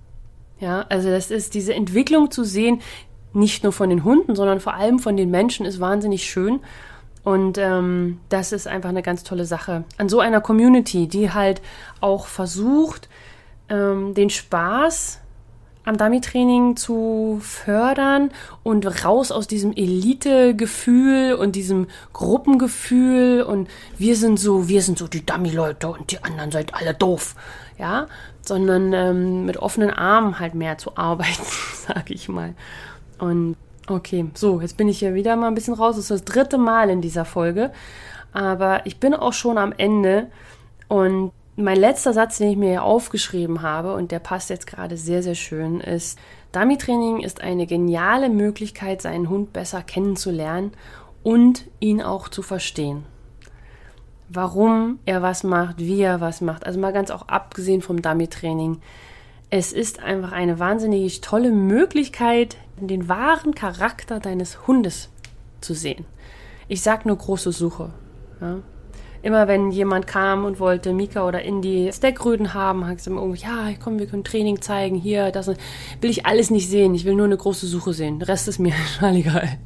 Ja, 0.59 0.87
also 0.89 1.11
das 1.11 1.31
ist 1.31 1.55
diese 1.55 1.75
Entwicklung 1.75 2.31
zu 2.31 2.45
sehen, 2.45 2.81
nicht 3.35 3.63
nur 3.63 3.73
von 3.73 3.91
den 3.91 4.05
Hunden, 4.05 4.35
sondern 4.35 4.59
vor 4.59 4.75
allem 4.75 4.99
von 4.99 5.17
den 5.17 5.31
Menschen, 5.31 5.67
ist 5.67 5.81
wahnsinnig 5.81 6.25
schön. 6.25 6.61
Und 7.29 7.59
ähm, 7.59 8.21
das 8.31 8.53
ist 8.53 8.67
einfach 8.67 8.89
eine 8.89 9.03
ganz 9.03 9.23
tolle 9.23 9.45
Sache. 9.45 9.85
An 9.99 10.09
so 10.09 10.19
einer 10.19 10.41
Community, 10.41 11.09
die 11.09 11.31
halt 11.31 11.61
auch 12.01 12.27
versucht, 12.27 13.11
ähm, 13.69 14.15
den 14.15 14.31
Spaß 14.31 15.21
am 15.85 15.99
Dummy-Training 15.99 16.77
zu 16.77 17.39
fördern 17.43 18.31
und 18.63 19.05
raus 19.05 19.31
aus 19.31 19.47
diesem 19.47 19.73
Elite-Gefühl 19.73 21.35
und 21.35 21.55
diesem 21.55 21.89
Gruppengefühl 22.15 23.43
und 23.43 23.69
wir 23.99 24.17
sind 24.17 24.41
so, 24.41 24.69
wir 24.69 24.81
sind 24.81 24.97
so 24.97 25.07
die 25.07 25.27
Dummy-Leute 25.27 25.89
und 25.89 26.11
die 26.11 26.25
anderen 26.25 26.51
seid 26.51 26.73
alle 26.73 26.95
doof, 26.95 27.35
ja, 27.79 28.07
sondern 28.41 28.95
ähm, 28.95 29.45
mit 29.45 29.59
offenen 29.59 29.91
Armen 29.91 30.39
halt 30.39 30.55
mehr 30.55 30.79
zu 30.79 30.93
arbeiten, 30.97 31.45
sag 31.87 32.11
ich 32.11 32.31
mal. 32.31 32.55
Und 33.19 33.57
Okay, 33.91 34.27
so, 34.35 34.61
jetzt 34.61 34.77
bin 34.77 34.89
ich 34.89 34.99
hier 34.99 35.15
wieder 35.15 35.35
mal 35.37 35.49
ein 35.49 35.55
bisschen 35.55 35.73
raus. 35.73 35.97
Das 35.97 36.11
ist 36.11 36.11
das 36.11 36.25
dritte 36.25 36.59
Mal 36.59 36.91
in 36.91 37.01
dieser 37.01 37.25
Folge. 37.25 37.73
Aber 38.33 38.85
ich 38.85 39.01
bin 39.01 39.15
auch 39.15 39.33
schon 39.33 39.57
am 39.57 39.73
Ende. 39.73 40.27
Und 40.89 41.33
mein 41.57 41.79
letzter 41.79 42.13
Satz, 42.13 42.37
den 42.37 42.51
ich 42.51 42.57
mir 42.59 42.83
aufgeschrieben 42.83 43.63
habe, 43.63 43.95
und 43.95 44.13
der 44.13 44.19
passt 44.19 44.51
jetzt 44.51 44.67
gerade 44.67 44.99
sehr, 44.99 45.23
sehr 45.23 45.35
schön, 45.35 45.81
ist, 45.81 46.19
Dummy-Training 46.53 47.21
ist 47.21 47.41
eine 47.41 47.67
geniale 47.67 48.29
Möglichkeit, 48.29 49.01
seinen 49.01 49.31
Hund 49.31 49.55
besser 49.55 49.83
kennenzulernen 49.83 50.73
und 51.23 51.65
ihn 51.81 52.03
auch 52.03 52.29
zu 52.29 52.43
verstehen. 52.43 53.05
Warum 54.29 54.99
er 55.07 55.23
was 55.23 55.45
macht, 55.45 55.79
wie 55.79 56.03
er 56.03 56.21
was 56.21 56.43
macht. 56.43 56.67
Also 56.67 56.79
mal 56.79 56.93
ganz 56.93 57.11
auch 57.11 57.29
abgesehen 57.29 57.81
vom 57.81 58.03
Dummy-Training. 58.03 58.81
Es 59.49 59.73
ist 59.73 60.03
einfach 60.03 60.33
eine 60.33 60.59
wahnsinnig 60.59 61.23
tolle 61.23 61.51
Möglichkeit, 61.51 62.59
den 62.87 63.09
wahren 63.09 63.55
Charakter 63.55 64.21
deines 64.21 64.67
Hundes 64.67 65.11
zu 65.61 65.75
sehen. 65.75 66.05
Ich 66.69 66.83
sag 66.83 67.07
nur 67.07 67.17
große 67.17 67.51
Suche. 67.51 67.91
Ja. 68.41 68.59
Immer 69.21 69.49
wenn 69.49 69.73
jemand 69.73 70.07
kam 70.07 70.45
und 70.45 70.61
wollte 70.61 70.93
Mika 70.93 71.27
oder 71.27 71.43
Indy 71.43 71.91
Stackröden 71.93 72.55
haben, 72.55 72.87
hat 72.87 72.99
gesagt 72.99 73.17
immer, 73.17 73.35
ja, 73.35 73.71
komm, 73.83 73.99
wir 73.99 74.07
können 74.07 74.23
Training 74.23 74.61
zeigen, 74.63 74.97
hier, 74.97 75.33
das 75.33 75.49
will 75.49 76.11
ich 76.11 76.25
alles 76.25 76.51
nicht 76.51 76.69
sehen. 76.69 76.95
Ich 76.95 77.05
will 77.05 77.17
nur 77.17 77.27
eine 77.27 77.37
große 77.37 77.67
Suche 77.67 77.93
sehen. 77.95 78.21
Der 78.21 78.29
Rest 78.29 78.47
ist 78.47 78.61
mir 78.61 78.73
total 78.95 79.17
egal. 79.17 79.59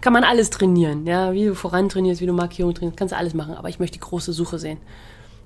Kann 0.00 0.12
man 0.12 0.24
alles 0.24 0.50
trainieren, 0.50 1.06
ja, 1.06 1.32
wie 1.32 1.44
du 1.44 1.54
voran 1.54 1.88
trainierst, 1.88 2.20
wie 2.22 2.26
du 2.26 2.32
Markierung 2.32 2.74
trainierst, 2.74 2.96
kannst 2.96 3.12
du 3.12 3.18
alles 3.18 3.34
machen, 3.34 3.54
aber 3.54 3.68
ich 3.68 3.78
möchte 3.78 3.98
die 3.98 4.00
große 4.00 4.32
Suche 4.32 4.58
sehen. 4.58 4.78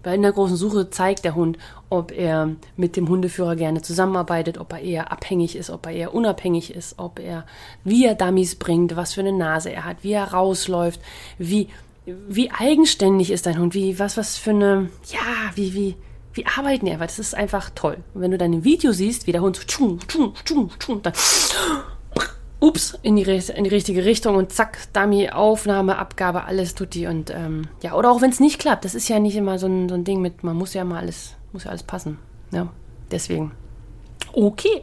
Weil 0.05 0.17
in 0.17 0.23
der 0.23 0.33
großen 0.33 0.57
Suche 0.57 0.91
zeigt 0.91 1.25
der 1.25 1.35
Hund, 1.35 1.59
ob 1.91 2.13
er 2.13 2.51
mit 2.77 2.97
dem 2.97 3.09
Hundeführer 3.09 3.57
gerne 3.57 3.83
zusammenarbeitet, 3.83 4.59
ob 4.59 4.73
er 4.73 4.81
eher 4.81 5.11
abhängig 5.11 5.57
ist, 5.57 5.71
ob 5.71 5.87
er 5.87 5.93
eher 5.93 6.15
unabhängig 6.15 6.75
ist, 6.75 6.99
ob 6.99 7.19
er, 7.19 7.45
wie 7.83 8.05
er 8.05 8.15
Dummies 8.15 8.57
bringt, 8.57 8.97
was 8.97 9.15
für 9.15 9.21
eine 9.21 9.33
Nase 9.33 9.71
er 9.73 9.85
hat, 9.85 9.99
wie 10.03 10.13
er 10.13 10.33
rausläuft, 10.33 11.01
wie, 11.39 11.69
wie 12.07 12.51
eigenständig 12.51 13.31
ist 13.31 13.47
dein 13.47 13.59
Hund, 13.59 13.75
wie, 13.75 13.99
was, 13.99 14.17
was 14.17 14.37
für 14.37 14.51
eine, 14.51 14.91
ja, 15.11 15.21
wie, 15.55 15.75
wie, 15.75 15.97
wie 16.35 16.47
arbeiten 16.47 16.87
er, 16.87 17.01
weil 17.01 17.07
das 17.07 17.19
ist 17.19 17.35
einfach 17.35 17.71
toll. 17.71 17.99
Und 18.13 18.21
wenn 18.21 18.31
du 18.31 18.39
dann 18.39 18.53
ein 18.53 18.65
Video 18.65 18.93
siehst, 18.93 19.27
wie 19.27 19.33
der 19.33 19.41
Hund 19.41 19.57
so, 19.57 19.63
tschung, 19.63 20.01
tschung, 20.07 20.35
tschung, 20.45 20.71
tschung, 20.79 21.03
dann 21.03 21.15
ups, 22.65 22.99
in 23.03 23.17
die, 23.17 23.23
in 23.23 23.65
die 23.65 23.71
richtige 23.71 24.05
Richtung 24.05 24.37
und 24.37 24.53
zack, 24.53 24.79
Dummy, 24.95 25.31
Aufnahme, 25.31 25.99
Abgabe, 25.99 26.45
alles 26.45 26.75
tut 26.75 26.95
die 26.95 27.07
und 27.07 27.31
ähm, 27.31 27.69
ja, 27.83 27.95
oder 27.95 28.11
auch 28.11 28.23
wenn 28.23 28.31
es 28.31 28.41
nicht 28.41 28.59
klappt, 28.59 28.85
das 28.85 28.95
ist 28.95 29.09
ja 29.09 29.19
nicht 29.19 29.37
immer 29.37 29.59
so 29.59 29.67
ein, 29.67 29.89
so 29.89 29.95
ein 29.95 30.05
Ding 30.05 30.23
mit, 30.23 30.43
man 30.43 30.57
muss 30.57 30.73
ja 30.73 30.83
mal 30.85 31.01
alles, 31.01 31.35
muss 31.53 31.65
ja 31.65 31.71
alles 31.71 31.83
passen. 31.83 32.19
Ja, 32.53 32.69
deswegen. 33.11 33.53
Okay. 34.33 34.83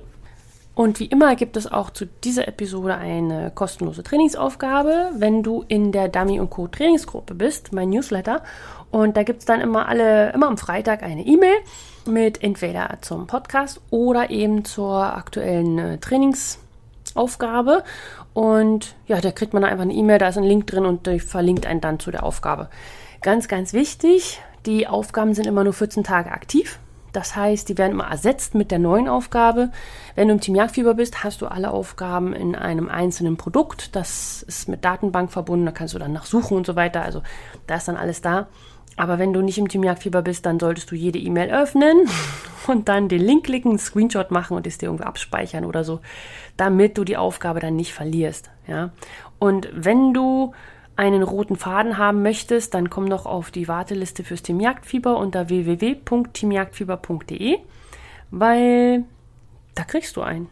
Und 0.74 1.00
wie 1.00 1.06
immer 1.06 1.36
gibt 1.36 1.58
es 1.58 1.70
auch 1.70 1.90
zu 1.90 2.06
dieser 2.06 2.48
Episode 2.48 2.96
eine 2.96 3.52
kostenlose 3.54 4.04
Trainingsaufgabe, 4.04 5.10
wenn 5.18 5.44
du 5.44 5.66
in 5.68 5.92
der 5.92 6.08
Dummy 6.08 6.40
und 6.40 6.50
Co. 6.50 6.68
Trainingsgruppe 6.68 7.34
bist, 7.36 7.74
mein 7.74 7.90
Newsletter. 7.90 8.42
Und 8.90 9.18
da 9.18 9.24
gibt 9.24 9.40
es 9.40 9.46
dann 9.46 9.60
immer 9.60 9.88
alle, 9.88 10.32
immer 10.34 10.48
am 10.48 10.58
Freitag 10.58 11.04
eine 11.04 11.26
E-Mail 11.26 11.56
mit 12.06 12.42
entweder 12.42 12.98
zum 13.02 13.28
Podcast 13.28 13.82
oder 13.90 14.30
eben 14.30 14.66
zur 14.66 15.02
aktuellen 15.02 15.78
äh, 15.78 15.98
Trainings- 15.98 16.58
Aufgabe. 17.16 17.84
Und 18.34 18.96
ja, 19.08 19.20
da 19.22 19.32
kriegt 19.32 19.54
man 19.54 19.64
einfach 19.64 19.84
eine 19.84 19.94
E-Mail, 19.94 20.20
da 20.20 20.30
ist 20.30 20.38
ein 20.38 20.44
Link 20.44 20.68
drin 20.68 20.86
und 20.86 21.08
die 21.08 21.20
verlinkt 21.20 21.66
einen 21.66 21.82
dann 21.82 22.00
zu 22.00 22.12
der 22.12 22.24
Aufgabe. 22.24 22.70
Ganz, 23.22 23.48
ganz 23.48 23.74
wichtig, 23.74 24.42
die 24.66 24.88
Aufgaben 24.88 25.34
sind 25.34 25.48
immer 25.48 25.64
nur 25.64 25.74
14 25.74 26.04
Tage 26.04 26.32
aktiv. 26.32 26.80
Das 27.14 27.36
heißt, 27.36 27.68
die 27.68 27.78
werden 27.78 27.92
immer 27.92 28.10
ersetzt 28.10 28.56
mit 28.56 28.72
der 28.72 28.80
neuen 28.80 29.10
Aufgabe. 29.10 29.72
Wenn 30.16 30.30
du 30.30 30.36
im 30.36 30.40
Team 30.40 30.56
Jagdfieber 30.56 30.94
bist, 30.94 31.24
hast 31.24 31.42
du 31.42 31.48
alle 31.48 31.72
Aufgaben 31.72 32.34
in 32.34 32.56
einem 32.56 32.88
einzelnen 32.88 33.36
Produkt. 33.36 33.96
Das 33.96 34.44
ist 34.44 34.70
mit 34.70 34.86
Datenbank 34.86 35.32
verbunden, 35.32 35.66
da 35.66 35.72
kannst 35.72 35.94
du 35.94 36.00
dann 36.00 36.14
nachsuchen 36.14 36.56
und 36.56 36.66
so 36.66 36.76
weiter. 36.76 37.02
Also 37.02 37.22
da 37.68 37.76
ist 37.76 37.88
dann 37.88 37.98
alles 37.98 38.22
da. 38.22 38.48
Aber 38.98 39.20
wenn 39.20 39.34
du 39.34 39.42
nicht 39.42 39.58
im 39.58 39.68
Team 39.68 39.84
Jagdfieber 39.84 40.22
bist, 40.22 40.46
dann 40.46 40.60
solltest 40.60 40.92
du 40.92 40.96
jede 40.96 41.18
E-Mail 41.18 41.52
öffnen 41.52 42.08
und 42.68 42.90
dann 42.90 43.08
den 43.08 43.22
Link 43.22 43.46
klicken, 43.46 43.72
einen 43.72 43.80
Screenshot 43.80 44.32
machen 44.32 44.58
und 44.58 44.68
es 44.68 44.78
dir 44.78 44.88
irgendwie 44.88 45.06
abspeichern 45.06 45.66
oder 45.66 45.84
so, 45.84 46.02
damit 46.58 46.98
du 46.98 47.04
die 47.04 47.18
Aufgabe 47.18 47.60
dann 47.60 47.76
nicht 47.76 47.94
verlierst. 47.94 48.52
Ja? 48.68 48.92
Und 49.40 49.70
wenn 49.74 50.14
du 50.14 50.54
einen 50.96 51.24
roten 51.24 51.56
Faden 51.56 51.98
haben 51.98 52.22
möchtest, 52.22 52.74
dann 52.74 52.90
komm 52.90 53.10
doch 53.10 53.26
auf 53.26 53.50
die 53.50 53.68
Warteliste 53.68 54.24
fürs 54.24 54.44
Team 54.44 54.60
Jagdfieber 54.60 55.18
unter 55.18 55.50
www.teamjagdfieber.de, 55.50 57.58
weil 58.30 59.04
da 59.74 59.84
kriegst 59.84 60.16
du 60.16 60.22
einen. 60.22 60.48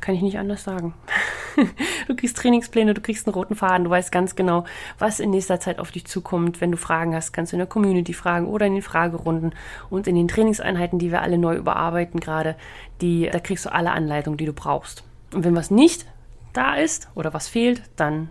Kann 0.00 0.14
ich 0.14 0.22
nicht 0.22 0.38
anders 0.38 0.64
sagen. 0.64 0.94
du 2.08 2.16
kriegst 2.16 2.36
Trainingspläne, 2.36 2.94
du 2.94 3.00
kriegst 3.00 3.26
einen 3.26 3.34
roten 3.34 3.54
Faden, 3.54 3.84
du 3.84 3.90
weißt 3.90 4.12
ganz 4.12 4.36
genau, 4.36 4.64
was 4.98 5.20
in 5.20 5.30
nächster 5.30 5.60
Zeit 5.60 5.78
auf 5.78 5.90
dich 5.90 6.06
zukommt. 6.06 6.60
Wenn 6.60 6.70
du 6.70 6.76
Fragen 6.76 7.14
hast, 7.14 7.32
kannst 7.32 7.52
du 7.52 7.56
in 7.56 7.60
der 7.60 7.66
Community 7.66 8.12
fragen 8.12 8.46
oder 8.46 8.66
in 8.66 8.74
den 8.74 8.82
Fragerunden 8.82 9.52
und 9.90 10.06
in 10.06 10.14
den 10.14 10.28
Trainingseinheiten, 10.28 10.98
die 10.98 11.10
wir 11.10 11.22
alle 11.22 11.38
neu 11.38 11.56
überarbeiten 11.56 12.20
gerade, 12.20 12.56
die, 13.00 13.28
da 13.30 13.40
kriegst 13.40 13.64
du 13.64 13.72
alle 13.72 13.92
Anleitungen, 13.92 14.38
die 14.38 14.46
du 14.46 14.52
brauchst. 14.52 15.04
Und 15.32 15.44
wenn 15.44 15.56
was 15.56 15.70
nicht 15.70 16.06
da 16.52 16.74
ist 16.74 17.08
oder 17.14 17.34
was 17.34 17.48
fehlt, 17.48 17.82
dann 17.96 18.30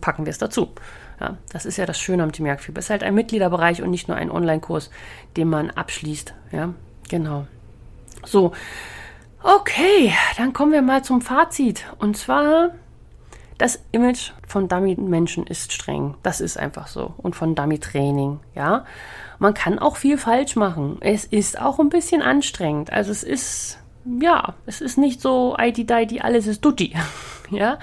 packen 0.00 0.24
wir 0.24 0.30
es 0.30 0.38
dazu. 0.38 0.70
Ja, 1.20 1.36
das 1.52 1.66
ist 1.66 1.76
ja 1.76 1.86
das 1.86 2.00
Schöne 2.00 2.22
am 2.22 2.32
Team 2.32 2.46
Jagdfieber. 2.46 2.78
Es 2.78 2.86
ist 2.86 2.90
halt 2.90 3.02
ein 3.02 3.14
Mitgliederbereich 3.14 3.82
und 3.82 3.90
nicht 3.90 4.08
nur 4.08 4.16
ein 4.16 4.30
Online-Kurs, 4.30 4.90
den 5.36 5.48
man 5.48 5.70
abschließt. 5.70 6.34
Ja, 6.50 6.74
genau. 7.08 7.46
So, 8.24 8.52
okay, 9.42 10.12
dann 10.36 10.52
kommen 10.52 10.72
wir 10.72 10.82
mal 10.82 11.02
zum 11.02 11.20
Fazit. 11.20 11.84
Und 11.98 12.16
zwar, 12.16 12.70
das 13.58 13.82
Image 13.92 14.32
von 14.46 14.68
Dummy-Menschen 14.68 15.46
ist 15.46 15.72
streng. 15.72 16.14
Das 16.22 16.40
ist 16.40 16.58
einfach 16.58 16.86
so. 16.86 17.14
Und 17.16 17.36
von 17.36 17.54
Dummy-Training, 17.54 18.40
ja. 18.54 18.84
Man 19.38 19.54
kann 19.54 19.78
auch 19.78 19.96
viel 19.96 20.18
falsch 20.18 20.56
machen. 20.56 20.98
Es 21.00 21.24
ist 21.24 21.60
auch 21.60 21.78
ein 21.80 21.88
bisschen 21.88 22.22
anstrengend. 22.22 22.92
Also 22.92 23.10
es 23.10 23.22
ist, 23.22 23.78
ja, 24.20 24.54
es 24.66 24.80
ist 24.80 24.98
nicht 24.98 25.20
so 25.20 25.56
ID-Di, 25.58 26.20
alles 26.20 26.46
ist 26.46 26.64
Dutti. 26.64 26.94
ja. 27.50 27.78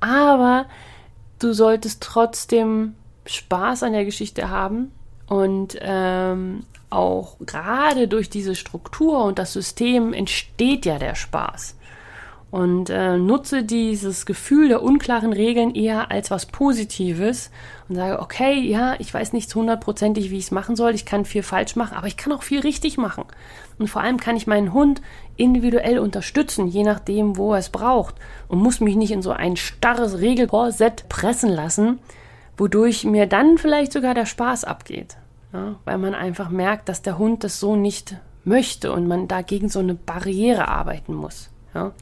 Aber 0.00 0.66
du 1.38 1.52
solltest 1.52 2.02
trotzdem 2.02 2.94
Spaß 3.26 3.82
an 3.82 3.92
der 3.92 4.04
Geschichte 4.04 4.48
haben 4.48 4.92
und 5.26 5.76
ähm, 5.80 6.64
auch 6.92 7.36
gerade 7.40 8.08
durch 8.08 8.30
diese 8.30 8.54
Struktur 8.54 9.24
und 9.24 9.38
das 9.38 9.52
System 9.52 10.12
entsteht 10.12 10.86
ja 10.86 10.98
der 10.98 11.14
Spaß. 11.14 11.76
Und 12.52 12.90
äh, 12.90 13.16
nutze 13.16 13.62
dieses 13.62 14.26
Gefühl 14.26 14.68
der 14.68 14.82
unklaren 14.82 15.32
Regeln 15.32 15.74
eher 15.74 16.10
als 16.10 16.30
was 16.30 16.44
Positives 16.44 17.50
und 17.88 17.94
sage, 17.94 18.20
okay, 18.20 18.60
ja, 18.60 18.94
ich 18.98 19.12
weiß 19.12 19.32
nicht 19.32 19.54
hundertprozentig, 19.54 20.30
wie 20.30 20.36
ich 20.36 20.44
es 20.44 20.50
machen 20.50 20.76
soll, 20.76 20.94
ich 20.94 21.06
kann 21.06 21.24
viel 21.24 21.42
falsch 21.42 21.76
machen, 21.76 21.96
aber 21.96 22.08
ich 22.08 22.18
kann 22.18 22.30
auch 22.30 22.42
viel 22.42 22.60
richtig 22.60 22.98
machen. 22.98 23.24
Und 23.78 23.88
vor 23.88 24.02
allem 24.02 24.18
kann 24.18 24.36
ich 24.36 24.46
meinen 24.46 24.74
Hund 24.74 25.00
individuell 25.36 25.98
unterstützen, 25.98 26.66
je 26.66 26.82
nachdem, 26.82 27.38
wo 27.38 27.54
er 27.54 27.58
es 27.58 27.70
braucht 27.70 28.16
und 28.48 28.58
muss 28.58 28.80
mich 28.80 28.96
nicht 28.96 29.12
in 29.12 29.22
so 29.22 29.30
ein 29.30 29.56
starres 29.56 30.20
Regelkorsett 30.20 31.08
pressen 31.08 31.48
lassen, 31.48 32.00
wodurch 32.58 33.04
mir 33.04 33.26
dann 33.26 33.56
vielleicht 33.56 33.94
sogar 33.94 34.12
der 34.12 34.26
Spaß 34.26 34.64
abgeht. 34.64 35.16
Ja, 35.52 35.76
weil 35.84 35.98
man 35.98 36.14
einfach 36.14 36.48
merkt, 36.48 36.88
dass 36.88 37.02
der 37.02 37.18
Hund 37.18 37.44
das 37.44 37.60
so 37.60 37.76
nicht 37.76 38.16
möchte 38.44 38.92
und 38.92 39.06
man 39.06 39.28
dagegen 39.28 39.68
so 39.68 39.80
eine 39.80 39.94
Barriere 39.94 40.68
arbeiten 40.68 41.14
muss. 41.14 41.50
Ja. 41.74 41.92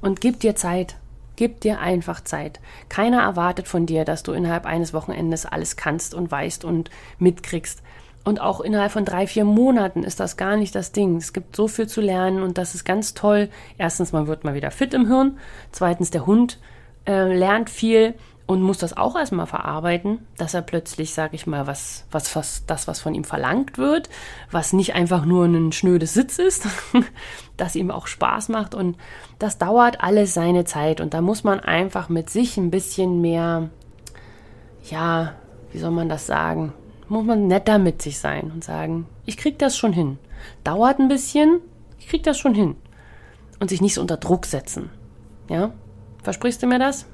Und 0.00 0.20
gib 0.20 0.40
dir 0.40 0.54
Zeit. 0.56 0.96
Gib 1.36 1.60
dir 1.60 1.80
einfach 1.80 2.20
Zeit. 2.22 2.60
Keiner 2.88 3.22
erwartet 3.22 3.66
von 3.66 3.86
dir, 3.86 4.04
dass 4.04 4.22
du 4.22 4.32
innerhalb 4.32 4.66
eines 4.66 4.92
Wochenendes 4.92 5.46
alles 5.46 5.76
kannst 5.76 6.14
und 6.14 6.30
weißt 6.30 6.64
und 6.64 6.90
mitkriegst. 7.18 7.82
Und 8.24 8.40
auch 8.40 8.60
innerhalb 8.60 8.92
von 8.92 9.04
drei, 9.04 9.26
vier 9.26 9.44
Monaten 9.44 10.04
ist 10.04 10.20
das 10.20 10.36
gar 10.36 10.56
nicht 10.56 10.74
das 10.74 10.92
Ding. 10.92 11.16
Es 11.16 11.32
gibt 11.32 11.56
so 11.56 11.66
viel 11.66 11.88
zu 11.88 12.00
lernen 12.00 12.42
und 12.42 12.58
das 12.58 12.74
ist 12.74 12.84
ganz 12.84 13.14
toll. 13.14 13.48
Erstens, 13.78 14.12
man 14.12 14.26
wird 14.26 14.44
mal 14.44 14.54
wieder 14.54 14.70
fit 14.70 14.94
im 14.94 15.08
Hirn. 15.08 15.38
Zweitens, 15.72 16.10
der 16.10 16.26
Hund 16.26 16.60
äh, 17.06 17.34
lernt 17.34 17.70
viel 17.70 18.14
und 18.46 18.60
muss 18.60 18.78
das 18.78 18.96
auch 18.96 19.16
erstmal 19.16 19.46
verarbeiten, 19.46 20.26
dass 20.36 20.54
er 20.54 20.62
plötzlich, 20.62 21.14
sag 21.14 21.32
ich 21.34 21.46
mal, 21.46 21.66
was, 21.66 22.04
was, 22.10 22.34
was, 22.34 22.64
das, 22.66 22.88
was 22.88 23.00
von 23.00 23.14
ihm 23.14 23.24
verlangt 23.24 23.78
wird, 23.78 24.08
was 24.50 24.72
nicht 24.72 24.94
einfach 24.94 25.24
nur 25.24 25.44
ein 25.44 25.72
schnödes 25.72 26.14
Sitz 26.14 26.38
ist, 26.38 26.66
das 27.56 27.76
ihm 27.76 27.90
auch 27.90 28.06
Spaß 28.06 28.48
macht 28.48 28.74
und 28.74 28.96
das 29.38 29.58
dauert 29.58 30.02
alles 30.02 30.34
seine 30.34 30.64
Zeit 30.64 31.00
und 31.00 31.14
da 31.14 31.20
muss 31.20 31.44
man 31.44 31.60
einfach 31.60 32.08
mit 32.08 32.30
sich 32.30 32.56
ein 32.56 32.70
bisschen 32.70 33.20
mehr, 33.20 33.70
ja, 34.90 35.34
wie 35.72 35.78
soll 35.78 35.92
man 35.92 36.08
das 36.08 36.26
sagen, 36.26 36.72
muss 37.08 37.24
man 37.24 37.46
netter 37.46 37.78
mit 37.78 38.02
sich 38.02 38.18
sein 38.18 38.50
und 38.50 38.64
sagen, 38.64 39.06
ich 39.26 39.36
krieg 39.36 39.58
das 39.58 39.76
schon 39.76 39.92
hin. 39.92 40.18
Dauert 40.64 40.98
ein 40.98 41.08
bisschen, 41.08 41.60
ich 41.98 42.08
krieg 42.08 42.22
das 42.22 42.38
schon 42.38 42.54
hin. 42.54 42.76
Und 43.60 43.68
sich 43.68 43.80
nicht 43.80 43.94
so 43.94 44.00
unter 44.00 44.16
Druck 44.16 44.46
setzen. 44.46 44.90
Ja? 45.48 45.72
Versprichst 46.22 46.62
du 46.62 46.66
mir 46.66 46.78
das? 46.78 47.06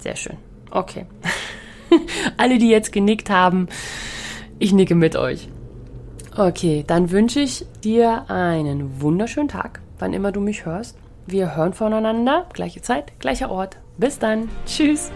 Sehr 0.00 0.16
schön. 0.16 0.38
Okay. 0.70 1.06
Alle, 2.36 2.58
die 2.58 2.68
jetzt 2.68 2.92
genickt 2.92 3.30
haben, 3.30 3.68
ich 4.58 4.72
nicke 4.72 4.94
mit 4.94 5.16
euch. 5.16 5.48
Okay, 6.36 6.84
dann 6.86 7.10
wünsche 7.10 7.40
ich 7.40 7.66
dir 7.82 8.30
einen 8.30 9.00
wunderschönen 9.00 9.48
Tag, 9.48 9.80
wann 9.98 10.12
immer 10.12 10.32
du 10.32 10.40
mich 10.40 10.64
hörst. 10.64 10.96
Wir 11.26 11.56
hören 11.56 11.74
voneinander, 11.74 12.46
gleiche 12.52 12.82
Zeit, 12.82 13.18
gleicher 13.18 13.50
Ort. 13.50 13.78
Bis 13.98 14.18
dann. 14.18 14.48
Tschüss. 14.66 15.10